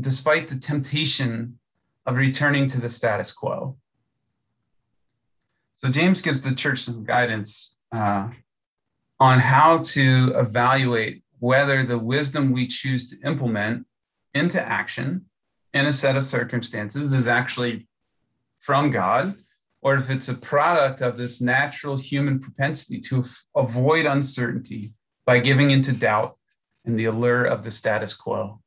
despite 0.00 0.48
the 0.48 0.56
temptation 0.56 1.58
of 2.06 2.16
returning 2.16 2.66
to 2.68 2.80
the 2.80 2.88
status 2.88 3.32
quo. 3.32 3.76
So, 5.76 5.90
James 5.90 6.22
gives 6.22 6.40
the 6.40 6.54
church 6.54 6.84
some 6.84 7.04
guidance 7.04 7.76
uh, 7.92 8.30
on 9.20 9.38
how 9.38 9.78
to 9.78 10.32
evaluate 10.36 11.22
whether 11.38 11.82
the 11.82 11.98
wisdom 11.98 12.52
we 12.52 12.66
choose 12.66 13.10
to 13.10 13.20
implement 13.26 13.86
into 14.32 14.60
action 14.60 15.26
in 15.72 15.86
a 15.86 15.92
set 15.92 16.16
of 16.16 16.24
circumstances 16.24 17.12
is 17.12 17.28
actually 17.28 17.86
from 18.60 18.90
God, 18.90 19.36
or 19.82 19.94
if 19.94 20.08
it's 20.08 20.28
a 20.28 20.34
product 20.34 21.00
of 21.02 21.18
this 21.18 21.40
natural 21.40 21.96
human 21.96 22.40
propensity 22.40 23.00
to 23.00 23.20
f- 23.20 23.44
avoid 23.54 24.06
uncertainty 24.06 24.94
by 25.26 25.38
giving 25.38 25.70
into 25.70 25.92
doubt 25.92 26.38
and 26.84 26.98
the 26.98 27.04
allure 27.04 27.44
of 27.44 27.62
the 27.62 27.70
status 27.70 28.14
quo. 28.14 28.60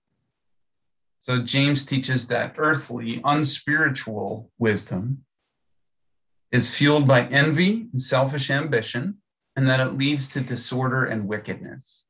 So 1.20 1.42
James 1.42 1.86
teaches 1.86 2.27
that 2.27 2.56
earthly, 2.58 3.22
unspiritual 3.24 4.51
wisdom 4.58 5.25
is 6.51 6.74
fueled 6.74 7.08
by 7.08 7.24
envy 7.24 7.89
and 7.92 8.01
selfish 8.01 8.50
ambition, 8.50 9.18
and 9.57 9.67
that 9.67 9.79
it 9.79 9.97
leads 9.97 10.29
to 10.29 10.39
disorder 10.39 11.03
and 11.03 11.27
wickedness. 11.27 12.05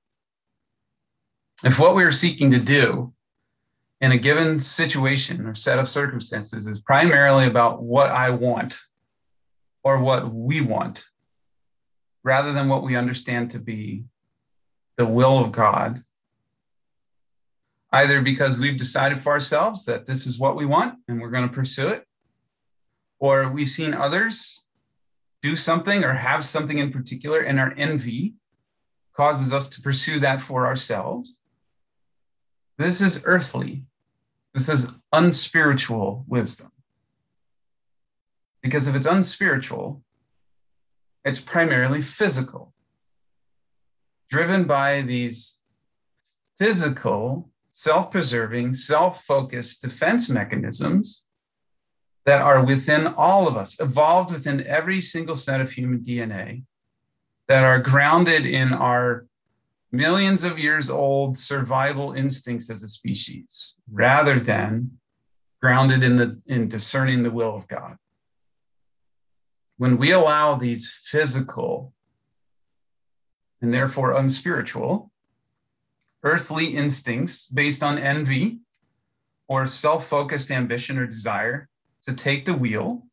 If 1.64 1.80
what 1.80 1.96
we 1.96 2.04
are 2.04 2.12
seeking 2.12 2.52
to 2.52 2.60
do 2.60 3.14
in 4.02 4.12
a 4.12 4.18
given 4.18 4.60
situation 4.60 5.48
or 5.48 5.56
set 5.56 5.80
of 5.80 5.88
circumstances 5.88 6.68
is 6.68 6.82
primarily 6.82 7.48
about 7.48 7.82
what 7.82 8.12
I 8.12 8.32
want 8.32 8.78
or 9.82 9.98
what 9.98 10.32
we 10.32 10.60
want, 10.60 11.06
rather 12.22 12.52
than 12.52 12.68
what 12.68 12.84
we 12.84 12.98
understand 12.98 13.52
to 13.52 13.60
be 13.60 14.04
the 14.98 15.06
will 15.06 15.40
of 15.40 15.54
God, 15.54 16.04
either 17.94 18.22
because 18.22 18.60
we've 18.60 18.78
decided 18.78 19.22
for 19.22 19.32
ourselves 19.32 19.86
that 19.86 20.06
this 20.06 20.28
is 20.28 20.38
what 20.38 20.58
we 20.58 20.66
want 20.66 21.00
and 21.08 21.22
we're 21.22 21.32
going 21.32 21.48
to 21.48 21.56
pursue 21.56 21.88
it, 21.88 22.06
or 23.20 23.48
we've 23.48 23.70
seen 23.70 23.94
others 23.94 24.66
do 25.48 25.56
something 25.56 26.04
or 26.04 26.12
have 26.14 26.44
something 26.44 26.78
in 26.78 26.92
particular, 26.92 27.40
and 27.40 27.58
our 27.58 27.74
envy 27.78 28.36
causes 29.16 29.54
us 29.54 29.70
to 29.70 29.82
pursue 29.82 30.20
that 30.20 30.42
for 30.42 30.68
ourselves. 30.68 31.36
This 32.78 33.00
is 33.00 33.24
earthly. 33.24 33.86
This 34.54 34.68
is 34.68 34.92
unspiritual 35.14 36.26
wisdom. 36.28 36.72
Because 38.62 38.90
if 38.90 38.96
it's 38.96 39.06
unspiritual, 39.06 40.04
it's 41.24 41.40
primarily 41.40 42.02
physical, 42.02 42.74
driven 44.30 44.66
by 44.66 45.02
these 45.02 45.60
physical, 46.60 47.50
self 47.72 48.12
preserving, 48.12 48.74
self 48.74 49.24
focused 49.24 49.82
defense 49.82 50.28
mechanisms 50.28 51.27
that 52.28 52.42
are 52.42 52.62
within 52.62 53.08
all 53.08 53.48
of 53.48 53.56
us, 53.56 53.80
evolved 53.80 54.34
within 54.34 54.68
every 54.68 55.00
single 55.02 55.38
set 55.38 55.62
of 55.62 55.72
human 55.72 56.00
DNA, 56.00 56.64
that 57.48 57.64
are 57.64 57.80
grounded 57.80 58.46
in 58.46 58.74
our 58.74 59.26
millions 59.94 60.44
of 60.44 60.60
years 60.60 60.90
old 60.90 61.38
survival 61.38 62.12
instincts 62.12 62.70
as 62.70 62.84
a 62.84 62.88
species 62.90 63.76
rather 63.90 64.42
than 64.42 65.00
grounded 65.62 66.04
in 66.04 66.18
the 66.18 66.38
in 66.46 66.68
discerning 66.68 67.24
the 67.24 67.32
will 67.32 67.56
of 67.56 67.66
God. 67.70 67.96
When 69.78 69.98
we 69.98 70.12
allow 70.12 70.56
these 70.56 70.92
physical 71.06 71.94
and 73.62 73.74
therefore 73.74 74.12
unspiritual 74.12 75.12
earthly 76.24 76.76
instincts 76.76 77.48
based 77.48 77.82
on 77.82 77.98
envy 77.98 78.60
or 79.48 79.66
self 79.66 80.06
focused 80.06 80.52
ambition 80.52 81.00
or 81.00 81.08
desire 81.08 81.70
to 82.08 82.14
take 82.14 82.46
the 82.46 82.54
wheel. 82.54 83.04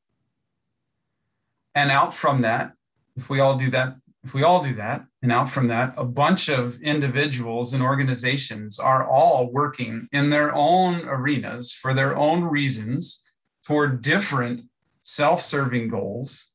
And 1.74 1.90
out 1.90 2.14
from 2.14 2.42
that, 2.42 2.74
if 3.16 3.28
we 3.28 3.40
all 3.40 3.58
do 3.58 3.68
that, 3.70 3.96
if 4.22 4.32
we 4.32 4.42
all 4.42 4.62
do 4.62 4.74
that, 4.76 5.04
and 5.20 5.32
out 5.32 5.50
from 5.50 5.66
that, 5.68 5.94
a 5.96 6.04
bunch 6.04 6.48
of 6.48 6.80
individuals 6.80 7.74
and 7.74 7.82
organizations 7.82 8.78
are 8.78 9.06
all 9.06 9.50
working 9.52 10.08
in 10.12 10.30
their 10.30 10.54
own 10.54 11.06
arenas 11.06 11.72
for 11.72 11.92
their 11.92 12.16
own 12.16 12.44
reasons 12.44 13.22
toward 13.66 14.00
different 14.00 14.62
self 15.02 15.42
serving 15.42 15.88
goals. 15.88 16.52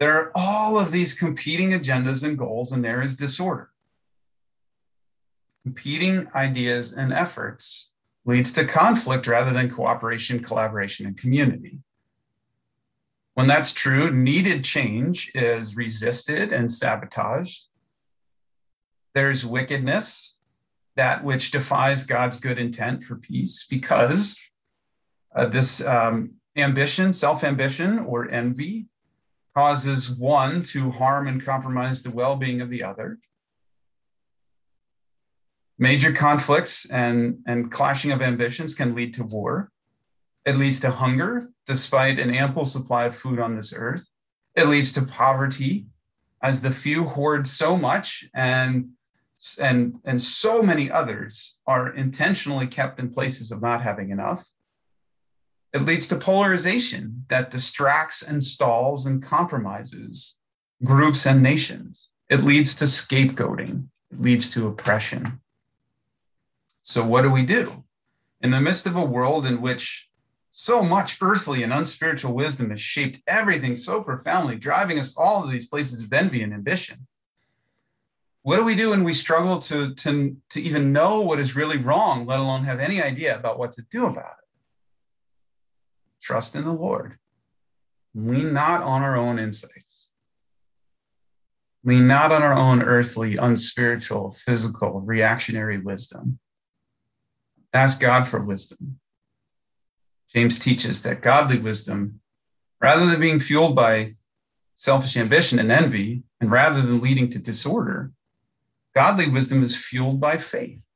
There 0.00 0.18
are 0.18 0.32
all 0.34 0.78
of 0.78 0.90
these 0.90 1.14
competing 1.14 1.70
agendas 1.70 2.22
and 2.22 2.36
goals, 2.36 2.72
and 2.72 2.84
there 2.84 3.00
is 3.00 3.16
disorder. 3.16 3.70
Competing 5.62 6.28
ideas 6.34 6.92
and 6.92 7.12
efforts 7.12 7.92
leads 8.26 8.52
to 8.52 8.64
conflict 8.64 9.26
rather 9.26 9.52
than 9.52 9.70
cooperation, 9.70 10.42
collaboration, 10.42 11.06
and 11.06 11.16
community. 11.16 11.78
When 13.34 13.46
that's 13.46 13.72
true, 13.72 14.10
needed 14.10 14.64
change 14.64 15.30
is 15.34 15.76
resisted 15.76 16.52
and 16.52 16.70
sabotaged. 16.70 17.64
There's 19.14 19.46
wickedness, 19.46 20.36
that 20.96 21.22
which 21.22 21.50
defies 21.50 22.04
God's 22.04 22.40
good 22.40 22.58
intent 22.58 23.04
for 23.04 23.16
peace, 23.16 23.66
because 23.68 24.40
uh, 25.34 25.46
this 25.46 25.86
um, 25.86 26.32
ambition, 26.56 27.12
self 27.12 27.44
ambition, 27.44 27.98
or 28.00 28.30
envy 28.30 28.86
causes 29.54 30.10
one 30.10 30.62
to 30.62 30.90
harm 30.90 31.28
and 31.28 31.44
compromise 31.44 32.02
the 32.02 32.10
well 32.10 32.36
being 32.36 32.60
of 32.60 32.70
the 32.70 32.82
other. 32.82 33.18
Major 35.78 36.12
conflicts 36.12 36.88
and, 36.90 37.38
and 37.46 37.70
clashing 37.70 38.12
of 38.12 38.22
ambitions 38.22 38.74
can 38.74 38.94
lead 38.94 39.14
to 39.14 39.24
war. 39.24 39.70
It 40.44 40.56
leads 40.56 40.80
to 40.80 40.90
hunger, 40.90 41.48
despite 41.66 42.18
an 42.18 42.34
ample 42.34 42.64
supply 42.64 43.04
of 43.04 43.16
food 43.16 43.38
on 43.38 43.56
this 43.56 43.74
earth. 43.76 44.06
It 44.54 44.68
leads 44.68 44.92
to 44.92 45.02
poverty, 45.02 45.86
as 46.42 46.60
the 46.60 46.70
few 46.70 47.04
hoard 47.04 47.46
so 47.48 47.76
much 47.76 48.24
and 48.34 48.90
and 49.60 49.96
and 50.04 50.20
so 50.22 50.62
many 50.62 50.90
others 50.90 51.60
are 51.66 51.94
intentionally 51.94 52.66
kept 52.66 52.98
in 52.98 53.12
places 53.12 53.50
of 53.50 53.60
not 53.60 53.82
having 53.82 54.10
enough. 54.10 54.46
It 55.72 55.82
leads 55.82 56.08
to 56.08 56.16
polarization 56.16 57.26
that 57.28 57.50
distracts 57.50 58.22
and 58.22 58.42
stalls 58.42 59.04
and 59.04 59.22
compromises 59.22 60.38
groups 60.84 61.26
and 61.26 61.42
nations. 61.42 62.08
It 62.30 62.42
leads 62.42 62.74
to 62.76 62.84
scapegoating. 62.84 63.88
It 64.10 64.22
leads 64.22 64.48
to 64.50 64.68
oppression. 64.68 65.40
So, 66.86 67.04
what 67.04 67.22
do 67.22 67.30
we 67.32 67.44
do? 67.44 67.82
In 68.40 68.52
the 68.52 68.60
midst 68.60 68.86
of 68.86 68.94
a 68.94 69.04
world 69.04 69.44
in 69.44 69.60
which 69.60 70.08
so 70.52 70.82
much 70.82 71.18
earthly 71.20 71.64
and 71.64 71.72
unspiritual 71.72 72.32
wisdom 72.32 72.70
has 72.70 72.80
shaped 72.80 73.20
everything 73.26 73.74
so 73.74 74.04
profoundly, 74.04 74.54
driving 74.54 75.00
us 75.00 75.16
all 75.16 75.42
to 75.42 75.50
these 75.50 75.66
places 75.66 76.04
of 76.04 76.12
envy 76.12 76.44
and 76.44 76.54
ambition, 76.54 77.08
what 78.42 78.56
do 78.56 78.62
we 78.62 78.76
do 78.76 78.90
when 78.90 79.02
we 79.02 79.12
struggle 79.12 79.58
to, 79.62 79.94
to, 79.94 80.36
to 80.50 80.62
even 80.62 80.92
know 80.92 81.22
what 81.22 81.40
is 81.40 81.56
really 81.56 81.76
wrong, 81.76 82.24
let 82.24 82.38
alone 82.38 82.62
have 82.62 82.78
any 82.78 83.02
idea 83.02 83.36
about 83.36 83.58
what 83.58 83.72
to 83.72 83.82
do 83.90 84.06
about 84.06 84.36
it? 84.38 84.48
Trust 86.22 86.54
in 86.54 86.62
the 86.62 86.72
Lord. 86.72 87.18
Lean 88.14 88.52
not 88.52 88.84
on 88.84 89.02
our 89.02 89.16
own 89.16 89.40
insights. 89.40 90.12
Lean 91.82 92.06
not 92.06 92.30
on 92.30 92.44
our 92.44 92.54
own 92.54 92.80
earthly, 92.80 93.36
unspiritual, 93.36 94.36
physical, 94.38 95.00
reactionary 95.00 95.78
wisdom 95.78 96.38
Ask 97.76 98.00
God 98.00 98.26
for 98.26 98.40
wisdom. 98.40 98.98
James 100.34 100.58
teaches 100.58 101.02
that 101.02 101.20
godly 101.20 101.58
wisdom, 101.58 102.20
rather 102.80 103.04
than 103.04 103.20
being 103.20 103.38
fueled 103.38 103.76
by 103.76 104.14
selfish 104.74 105.16
ambition 105.16 105.58
and 105.58 105.70
envy, 105.70 106.22
and 106.40 106.50
rather 106.50 106.80
than 106.80 107.02
leading 107.02 107.28
to 107.30 107.38
disorder, 107.38 108.12
godly 108.94 109.28
wisdom 109.28 109.62
is 109.62 109.76
fueled 109.76 110.20
by 110.20 110.38
faith. 110.38 110.86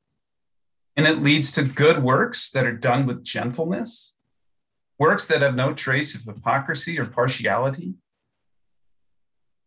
And 0.97 1.05
it 1.05 1.21
leads 1.21 1.51
to 1.51 1.63
good 1.63 2.03
works 2.03 2.49
that 2.49 2.65
are 2.65 2.75
done 2.75 3.05
with 3.05 3.23
gentleness, 3.23 4.17
works 4.97 5.27
that 5.27 5.41
have 5.43 5.55
no 5.55 5.73
trace 5.73 6.15
of 6.15 6.23
hypocrisy 6.23 6.99
or 6.99 7.05
partiality. 7.05 7.93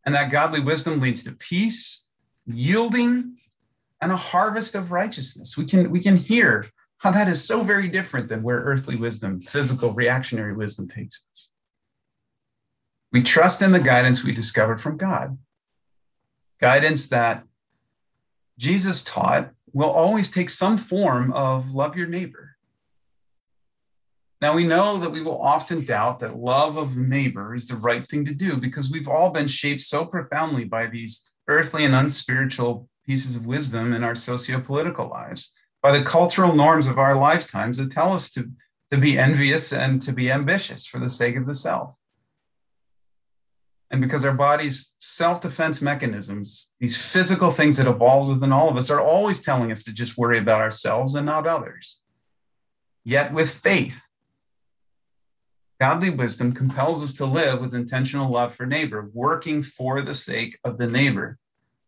And 0.05 0.17
that 0.17 0.33
godly 0.33 0.61
wisdom 0.61 1.01
leads 1.01 1.23
to 1.25 1.33
peace, 1.33 2.07
yielding, 2.45 3.37
and 4.01 4.11
a 4.11 4.17
harvest 4.17 4.75
of 4.75 4.91
righteousness. 4.91 5.57
We 5.57 5.65
can, 5.65 5.91
we 5.91 6.01
can 6.01 6.17
hear 6.17 6.67
how 7.05 7.11
that 7.11 7.29
is 7.29 7.45
so 7.45 7.63
very 7.63 7.87
different 7.87 8.31
than 8.31 8.43
where 8.43 8.61
earthly 8.61 8.97
wisdom, 8.97 9.39
physical, 9.39 9.93
reactionary 9.93 10.55
wisdom 10.55 10.89
takes 10.89 11.27
us. 11.31 11.51
We 13.13 13.23
trust 13.23 13.61
in 13.61 13.73
the 13.73 13.79
guidance 13.79 14.25
we 14.25 14.33
discovered 14.33 14.81
from 14.81 14.97
God, 14.97 15.37
guidance 16.63 17.09
that 17.11 17.45
Jesus 18.59 19.05
taught 19.05 19.51
will 19.75 19.91
always 19.91 20.31
take 20.31 20.49
some 20.49 20.79
form 20.79 21.31
of 21.35 21.73
love 21.73 21.95
your 21.95 22.07
neighbor. 22.07 22.57
Now, 24.41 24.55
we 24.55 24.67
know 24.67 24.97
that 24.97 25.13
we 25.13 25.21
will 25.21 25.41
often 25.41 25.85
doubt 25.85 26.21
that 26.21 26.39
love 26.39 26.79
of 26.79 26.97
neighbor 26.97 27.55
is 27.55 27.69
the 27.69 27.77
right 27.77 28.09
thing 28.09 28.25
to 28.25 28.35
do 28.35 28.57
because 28.57 28.91
we've 28.91 29.09
all 29.09 29.29
been 29.29 29.49
shaped 29.49 29.83
so 29.83 30.07
profoundly 30.07 30.65
by 30.65 30.87
these 30.87 31.31
earthly 31.49 31.85
and 31.85 31.95
unspiritual 31.95 32.89
pieces 33.05 33.37
of 33.37 33.45
wisdom 33.45 33.93
in 33.93 34.03
our 34.03 34.15
socio 34.15 34.59
political 34.59 35.11
lives 35.11 35.53
by 35.85 35.93
the 35.93 36.03
cultural 36.03 36.55
norms 36.55 36.87
of 36.87 36.99
our 36.99 37.15
lifetimes 37.15 37.77
that 37.77 37.93
tell 37.93 38.15
us 38.15 38.31
to, 38.31 38.51
to 38.91 38.97
be 38.97 39.19
envious 39.19 39.71
and 39.71 40.01
to 40.01 40.13
be 40.13 40.33
ambitious 40.33 40.87
for 40.87 40.99
the 40.99 41.11
sake 41.11 41.37
of 41.37 41.45
the 41.45 41.53
self. 41.53 41.95
And 43.91 44.01
because 44.01 44.25
our 44.25 44.33
body's 44.33 44.95
self 44.99 45.43
defense 45.43 45.83
mechanisms, 45.83 46.73
these 46.81 46.97
physical 46.97 47.51
things 47.51 47.77
that 47.77 47.87
evolved 47.87 48.31
within 48.31 48.51
all 48.51 48.71
of 48.71 48.79
us, 48.79 48.91
are 48.91 49.01
always 49.01 49.43
telling 49.43 49.71
us 49.71 49.83
to 49.83 49.93
just 49.93 50.17
worry 50.17 50.39
about 50.39 50.63
ourselves 50.63 51.15
and 51.15 51.27
not 51.27 51.47
others. 51.47 52.01
Yet, 53.05 53.35
with 53.35 53.51
faith, 53.51 54.01
godly 55.79 56.09
wisdom 56.09 56.53
compels 56.53 57.03
us 57.03 57.13
to 57.19 57.27
live 57.27 57.61
with 57.61 57.75
intentional 57.75 58.33
love 58.33 58.55
for 58.55 58.65
neighbor, 58.65 59.11
working 59.13 59.63
for 59.63 60.01
the 60.01 60.15
sake 60.15 60.59
of 60.65 60.79
the 60.79 60.87
neighbor 60.87 61.39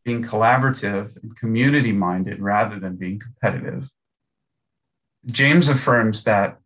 being 0.06 0.22
collaborative 0.22 1.20
and 1.20 1.36
community 1.36 1.90
minded 1.90 2.40
rather 2.40 2.78
than 2.78 2.94
being 2.94 3.18
competitive. 3.18 3.90
James 5.26 5.68
affirms 5.68 6.22
that 6.22 6.58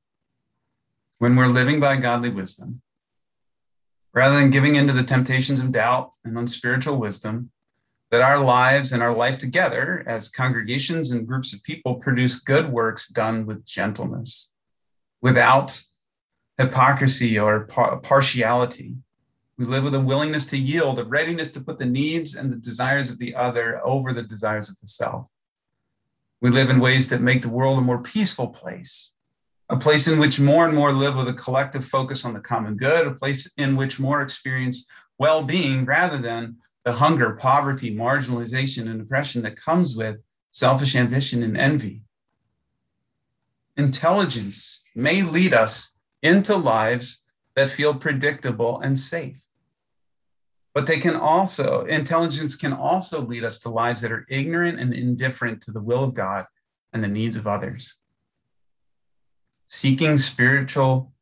when 1.19 1.35
we're 1.35 1.47
living 1.47 1.81
by 1.81 1.97
godly 1.97 2.29
wisdom, 2.29 2.83
rather 4.13 4.39
than 4.39 4.51
giving 4.51 4.75
into 4.75 4.93
the 4.93 5.03
temptations 5.03 5.59
of 5.59 5.73
doubt 5.73 6.13
and 6.23 6.37
unspiritual 6.37 6.99
wisdom, 6.99 7.51
that 8.11 8.21
our 8.21 8.39
lives 8.39 8.93
and 8.93 9.03
our 9.03 9.15
life 9.15 9.39
together 9.39 10.05
as 10.07 10.29
congregations 10.29 11.11
and 11.11 11.27
groups 11.27 11.55
of 11.55 11.63
people 11.63 11.95
produce 11.95 12.41
good 12.41 12.71
works 12.71 13.09
done 13.09 13.47
with 13.47 13.65
gentleness, 13.65 14.53
without 15.23 15.83
hypocrisy 16.59 17.39
or 17.39 17.61
partiality, 18.03 18.97
we 19.61 19.67
live 19.67 19.85
with 19.85 19.95
a 19.95 20.01
willingness 20.01 20.47
to 20.47 20.57
yield, 20.57 20.99
a 20.99 21.05
readiness 21.05 21.51
to 21.51 21.61
put 21.61 21.79
the 21.79 21.85
needs 21.85 22.35
and 22.35 22.51
the 22.51 22.57
desires 22.57 23.11
of 23.11 23.19
the 23.19 23.35
other 23.35 23.79
over 23.87 24.15
the 24.15 24.23
desires 24.23 24.71
of 24.71 24.81
the 24.81 24.87
self. 24.87 25.27
We 26.41 26.49
live 26.49 26.71
in 26.71 26.81
ways 26.81 27.11
that 27.11 27.21
make 27.21 27.43
the 27.43 27.51
world 27.51 27.77
a 27.77 27.83
more 27.83 28.01
peaceful 28.01 28.49
place, 28.49 29.17
a 29.69 29.77
place 29.77 30.09
in 30.09 30.19
which 30.19 30.41
more 30.41 30.65
and 30.65 30.75
more 30.75 30.95
live 30.95 31.15
with 31.15 31.29
a 31.29 31.35
collective 31.35 31.85
focus 31.85 32.25
on 32.25 32.33
the 32.33 32.41
common 32.41 32.79
good, 32.79 33.07
a 33.07 33.11
place 33.11 33.53
in 33.59 33.77
which 33.77 34.01
more 34.01 34.23
experience 34.23 34.89
well 35.19 35.45
being 35.45 35.85
rather 35.85 36.17
than 36.17 36.57
the 36.87 36.95
hunger, 36.95 37.33
poverty, 37.33 37.95
marginalization, 37.95 38.91
and 38.91 39.03
oppression 39.03 39.43
that 39.43 39.61
comes 39.61 39.95
with 39.95 40.17
selfish 40.51 40.97
ambition 40.97 41.43
and 41.43 41.59
envy. 41.59 42.01
Intelligence 43.77 44.85
may 44.95 45.21
lead 45.21 45.53
us 45.53 45.99
into 46.23 46.57
lives 46.57 47.27
that 47.57 47.69
feel 47.69 47.93
predictable 47.95 48.81
and 48.81 48.99
safe 48.99 49.45
but 50.81 50.87
they 50.87 50.99
can 50.99 51.15
also 51.15 51.85
intelligence 51.85 52.57
can 52.57 52.73
also 52.73 53.21
lead 53.21 53.45
us 53.45 53.59
to 53.59 53.69
lives 53.69 54.01
that 54.01 54.11
are 54.11 54.25
ignorant 54.31 54.81
and 54.81 54.95
indifferent 54.95 55.61
to 55.61 55.71
the 55.71 55.81
will 55.81 56.03
of 56.03 56.15
god 56.15 56.47
and 56.95 57.05
the 57.05 57.09
needs 57.09 57.37
of 57.37 57.47
others. 57.47 57.97
Seeking 59.67 60.17
spiritual 60.17 61.13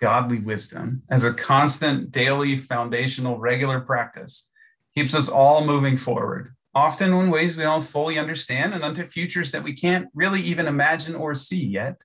godly 0.00 0.40
wisdom 0.40 1.02
as 1.08 1.22
a 1.22 1.32
constant 1.32 2.10
daily 2.10 2.58
foundational 2.58 3.38
regular 3.38 3.78
practice 3.78 4.50
keeps 4.92 5.14
us 5.14 5.28
all 5.28 5.64
moving 5.64 5.96
forward 5.96 6.56
often 6.74 7.12
in 7.12 7.30
ways 7.30 7.56
we 7.56 7.62
don't 7.62 7.82
fully 7.82 8.18
understand 8.18 8.74
and 8.74 8.82
unto 8.82 9.04
futures 9.04 9.52
that 9.52 9.62
we 9.62 9.72
can't 9.72 10.08
really 10.14 10.40
even 10.40 10.66
imagine 10.66 11.14
or 11.14 11.32
see 11.36 11.64
yet. 11.64 12.02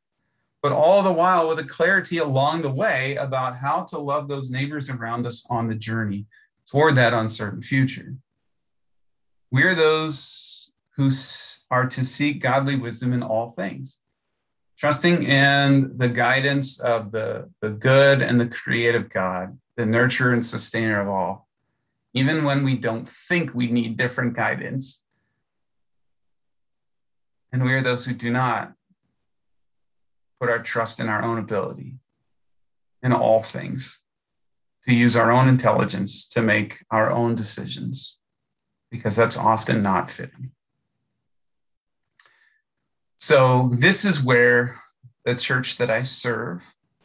But 0.61 0.71
all 0.71 1.01
the 1.01 1.11
while 1.11 1.49
with 1.49 1.57
a 1.57 1.63
clarity 1.63 2.19
along 2.19 2.61
the 2.61 2.69
way 2.69 3.15
about 3.15 3.57
how 3.57 3.85
to 3.85 3.97
love 3.97 4.27
those 4.27 4.51
neighbors 4.51 4.87
around 4.87 5.25
us 5.25 5.43
on 5.49 5.67
the 5.67 5.73
journey 5.73 6.27
toward 6.69 6.95
that 6.95 7.13
uncertain 7.13 7.61
future. 7.61 8.15
We 9.51 9.63
are 9.63 9.75
those 9.75 10.71
who 10.95 11.09
are 11.69 11.87
to 11.87 12.05
seek 12.05 12.41
godly 12.41 12.75
wisdom 12.75 13.13
in 13.13 13.23
all 13.23 13.51
things, 13.51 13.99
trusting 14.77 15.23
in 15.23 15.97
the 15.97 16.09
guidance 16.09 16.79
of 16.79 17.11
the, 17.11 17.49
the 17.61 17.69
good 17.69 18.21
and 18.21 18.39
the 18.39 18.47
creative 18.47 19.09
God, 19.09 19.57
the 19.75 19.83
nurturer 19.83 20.33
and 20.33 20.45
sustainer 20.45 21.01
of 21.01 21.07
all, 21.07 21.47
even 22.13 22.43
when 22.43 22.63
we 22.63 22.77
don't 22.77 23.07
think 23.07 23.53
we 23.53 23.67
need 23.67 23.97
different 23.97 24.33
guidance. 24.33 25.03
And 27.51 27.63
we 27.63 27.73
are 27.73 27.81
those 27.81 28.05
who 28.05 28.13
do 28.13 28.31
not 28.31 28.73
put 30.39 30.49
our 30.49 30.61
trust 30.61 30.99
in 30.99 31.09
our 31.09 31.23
own 31.23 31.37
ability 31.37 31.95
in 33.03 33.13
all 33.13 33.43
things, 33.43 34.00
to 34.85 34.93
use 34.93 35.15
our 35.15 35.31
own 35.31 35.47
intelligence 35.47 36.27
to 36.29 36.41
make 36.41 36.83
our 36.89 37.11
own 37.11 37.35
decisions, 37.35 38.19
because 38.89 39.15
that's 39.15 39.37
often 39.37 39.83
not 39.83 40.09
fitting. 40.09 40.51
So, 43.17 43.69
this 43.73 44.03
is 44.03 44.23
where 44.23 44.81
the 45.25 45.35
church 45.35 45.77
that 45.77 45.91
I 45.91 46.01
serve 46.01 46.63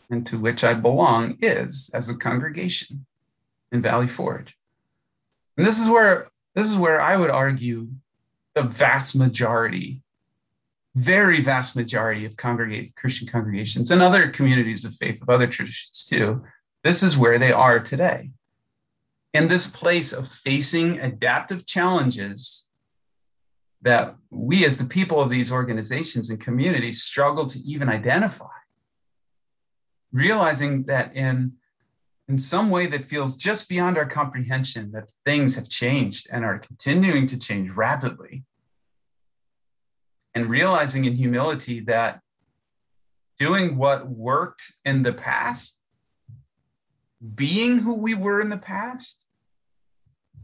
and 0.09 0.27
to 0.27 0.39
which 0.39 0.65
I 0.65 0.75
belong 0.75 1.37
is 1.43 1.91
as 1.93 2.09
a 2.09 2.17
congregation 2.17 3.07
in 3.73 3.83
Valley 3.83 4.07
Forge. 4.07 4.57
And 5.57 5.67
this 5.67 5.79
is 5.79 5.89
where 5.89 6.29
this 6.55 6.69
is 6.69 6.77
where 6.77 7.01
I 7.01 7.17
would 7.17 7.31
argue 7.31 7.89
the 8.55 8.63
vast 8.63 9.15
majority, 9.15 10.01
very 10.95 11.43
vast 11.43 11.77
majority 11.77 12.25
of 12.25 12.37
congregate 12.37 12.97
Christian 12.97 13.29
congregations 13.29 13.91
and 13.91 14.01
other 14.01 14.31
communities 14.31 14.87
of 14.87 14.95
faith 14.95 15.21
of 15.21 15.29
other 15.29 15.47
traditions 15.47 16.07
too, 16.09 16.43
this 16.87 17.03
is 17.03 17.19
where 17.19 17.39
they 17.39 17.53
are 17.53 17.81
today. 17.81 18.31
In 19.35 19.49
this 19.49 19.67
place 19.67 20.13
of 20.13 20.29
facing 20.29 21.01
adaptive 21.01 21.67
challenges 21.67 22.69
that 23.83 24.15
we 24.31 24.65
as 24.65 24.79
the 24.79 24.85
people 24.85 25.21
of 25.21 25.29
these 25.29 25.53
organizations 25.53 26.31
and 26.31 26.41
communities 26.41 27.03
struggle 27.03 27.47
to 27.47 27.59
even 27.61 27.89
identify 27.89 28.47
realizing 30.13 30.85
that 30.85 31.15
in 31.15 31.53
in 32.29 32.39
some 32.39 32.71
way 32.71 32.87
that 32.87 33.05
feels 33.05 33.37
just 33.37 33.69
beyond 33.69 33.97
our 33.97 34.07
comprehension 34.07 34.91
that 34.91 35.09
things 35.25 35.55
have 35.55 35.69
changed 35.69 36.27
and 36.33 36.45
are 36.45 36.59
continuing 36.59 37.27
to 37.27 37.39
change 37.39 37.71
rapidly 37.71 38.45
and 40.35 40.51
realizing 40.51 41.05
in 41.05 41.15
humility 41.15 41.81
that 41.81 42.21
doing 43.39 43.77
what 43.77 44.09
worked 44.09 44.73
in 44.85 45.03
the 45.03 45.13
past 45.13 45.85
being 47.35 47.79
who 47.79 47.95
we 47.95 48.15
were 48.15 48.41
in 48.41 48.51
the 48.51 48.57
past 48.57 49.27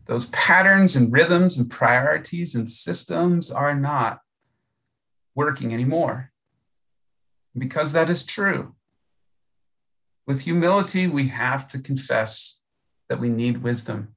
those 0.07 0.27
patterns 0.27 0.97
and 0.97 1.12
rhythms 1.12 1.59
and 1.59 1.71
priorities 1.71 2.55
and 2.55 2.68
systems 2.68 3.51
are 3.51 3.75
not 3.75 4.21
working 5.35 5.73
anymore. 5.73 6.33
Because 7.57 7.92
that 7.92 8.11
is 8.11 8.25
true. 8.25 8.75
With 10.27 10.42
humility, 10.42 11.07
we 11.07 11.29
have 11.29 11.68
to 11.68 11.79
confess 11.79 12.62
that 13.09 13.21
we 13.21 13.29
need 13.29 13.62
wisdom 13.62 14.14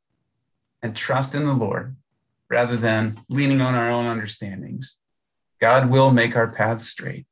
and 0.81 0.95
trust 0.95 1.35
in 1.35 1.45
the 1.45 1.53
Lord 1.53 1.95
rather 2.49 2.77
than 2.77 3.21
leaning 3.27 3.61
on 3.61 3.75
our 3.75 3.89
own 3.89 4.05
understandings. 4.05 4.99
God 5.59 5.89
will 5.89 6.11
make 6.11 6.35
our 6.35 6.51
paths 6.51 6.87
straight. 6.87 7.25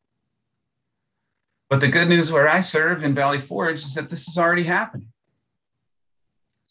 But 1.69 1.81
the 1.81 1.87
good 1.87 2.09
news 2.09 2.31
where 2.31 2.47
I 2.47 2.61
serve 2.61 3.03
in 3.03 3.15
Valley 3.15 3.39
Forge 3.39 3.79
is 3.79 3.95
that 3.95 4.09
this 4.09 4.27
is 4.27 4.37
already 4.37 4.63
happening. 4.63 5.12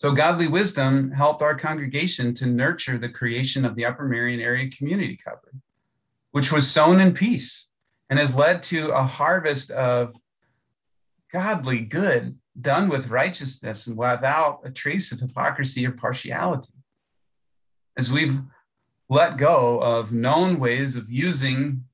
So, 0.03 0.11
godly 0.11 0.49
wisdom 0.49 1.13
helped 1.13 1.43
our 1.43 1.55
congregation 1.55 2.35
to 2.35 2.47
nurture 2.47 2.99
the 2.99 3.09
creation 3.09 3.65
of 3.65 3.77
the 3.77 3.85
Upper 3.85 4.03
Merion 4.09 4.41
Area 4.41 4.69
Community 4.69 5.17
Cupboard, 5.17 5.61
which 6.33 6.51
was 6.51 6.69
sown 6.69 7.01
in 7.01 7.15
peace 7.15 7.69
and 8.11 8.19
has 8.19 8.35
led 8.35 8.65
to 8.65 8.91
a 8.91 9.05
harvest 9.05 9.71
of 9.71 10.17
godly 11.33 11.79
good 11.79 12.37
done 12.61 12.89
with 12.89 13.11
righteousness 13.11 13.87
and 13.87 13.97
without 13.97 14.63
a 14.65 14.73
trace 14.73 15.13
of 15.13 15.21
hypocrisy 15.21 15.87
or 15.87 15.93
partiality. 15.93 16.73
As 17.97 18.11
we've 18.11 18.41
let 19.09 19.37
go 19.37 19.79
of 19.79 20.11
known 20.11 20.59
ways 20.59 20.97
of 20.97 21.13
using 21.13 21.85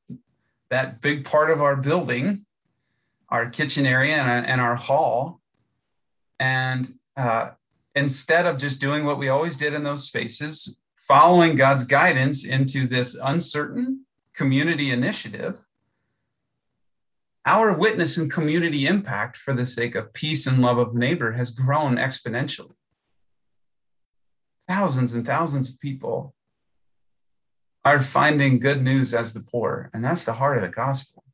that 0.71 1.03
big 1.03 1.27
part 1.27 1.51
of 1.51 1.61
our 1.61 1.77
building, 1.77 2.47
our 3.29 3.51
kitchen 3.51 3.85
area 3.85 4.16
and 4.16 4.62
our 4.62 4.77
hall, 4.77 5.42
and 6.40 6.94
uh, 7.14 7.51
instead 7.98 8.46
of 8.46 8.58
just 8.58 8.80
doing 8.80 9.04
what 9.04 9.18
we 9.18 9.28
always 9.28 9.56
did 9.56 9.74
in 9.74 9.82
those 9.82 10.06
spaces, 10.06 10.78
following 10.96 11.56
God's 11.56 11.84
guidance 11.84 12.46
into 12.46 12.87
this 12.87 13.16
uncertain 13.16 14.04
community 14.34 14.92
initiative, 14.92 15.58
our 17.44 17.72
witness 17.72 18.16
and 18.16 18.30
community 18.30 18.87
impact 18.87 19.37
for 19.37 19.52
the 19.52 19.66
sake 19.66 19.96
of 19.96 20.12
peace 20.12 20.46
and 20.46 20.62
love 20.62 20.78
of 20.78 20.94
neighbor 20.94 21.32
has 21.32 21.50
grown 21.50 21.96
exponentially. 21.96 22.76
Thousands 24.68 25.14
and 25.14 25.26
thousands 25.26 25.68
of 25.68 25.80
people 25.80 26.34
are 27.84 28.00
finding 28.00 28.61
good 28.61 28.82
news 28.82 29.12
as 29.12 29.32
the 29.32 29.40
poor, 29.40 29.90
and 29.92 30.04
that's 30.04 30.24
the 30.24 30.34
heart 30.34 30.58
of 30.58 30.62
the 30.62 30.68
gospel. 30.68 31.24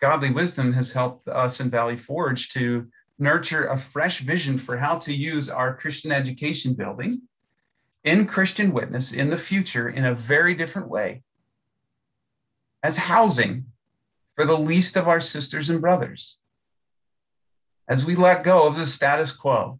Godly 0.00 0.30
wisdom 0.30 0.72
has 0.72 0.94
helped 0.94 1.28
us 1.28 1.60
in 1.60 1.70
Valley 1.70 1.98
Forge 1.98 2.48
to 2.54 2.88
nurture 3.20 3.66
a 3.66 3.76
fresh 3.76 4.20
vision 4.20 4.58
for 4.58 4.78
how 4.78 4.98
to 4.98 5.12
use 5.12 5.50
our 5.50 5.76
Christian 5.76 6.10
education 6.10 6.74
building 6.74 7.22
in 8.02 8.26
Christian 8.26 8.72
witness 8.72 9.12
in 9.12 9.30
the 9.30 9.38
future 9.38 9.88
in 9.88 10.04
a 10.04 10.14
very 10.14 10.54
different 10.54 10.88
way 10.88 11.22
as 12.82 12.96
housing 12.96 13.66
for 14.34 14.44
the 14.44 14.58
least 14.58 14.96
of 14.96 15.06
our 15.06 15.20
sisters 15.20 15.68
and 15.68 15.80
brothers. 15.80 16.38
As 17.86 18.06
we 18.06 18.14
let 18.14 18.44
go 18.44 18.66
of 18.66 18.76
the 18.76 18.86
status 18.86 19.32
quo 19.32 19.78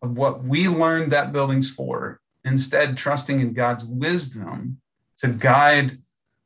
of 0.00 0.16
what 0.16 0.44
we 0.44 0.68
learned 0.68 1.12
that 1.12 1.32
building's 1.32 1.70
for, 1.70 2.20
instead, 2.44 2.96
trusting 2.96 3.40
in 3.40 3.52
God's 3.52 3.84
wisdom 3.84 4.80
to 5.18 5.28
guide 5.28 5.98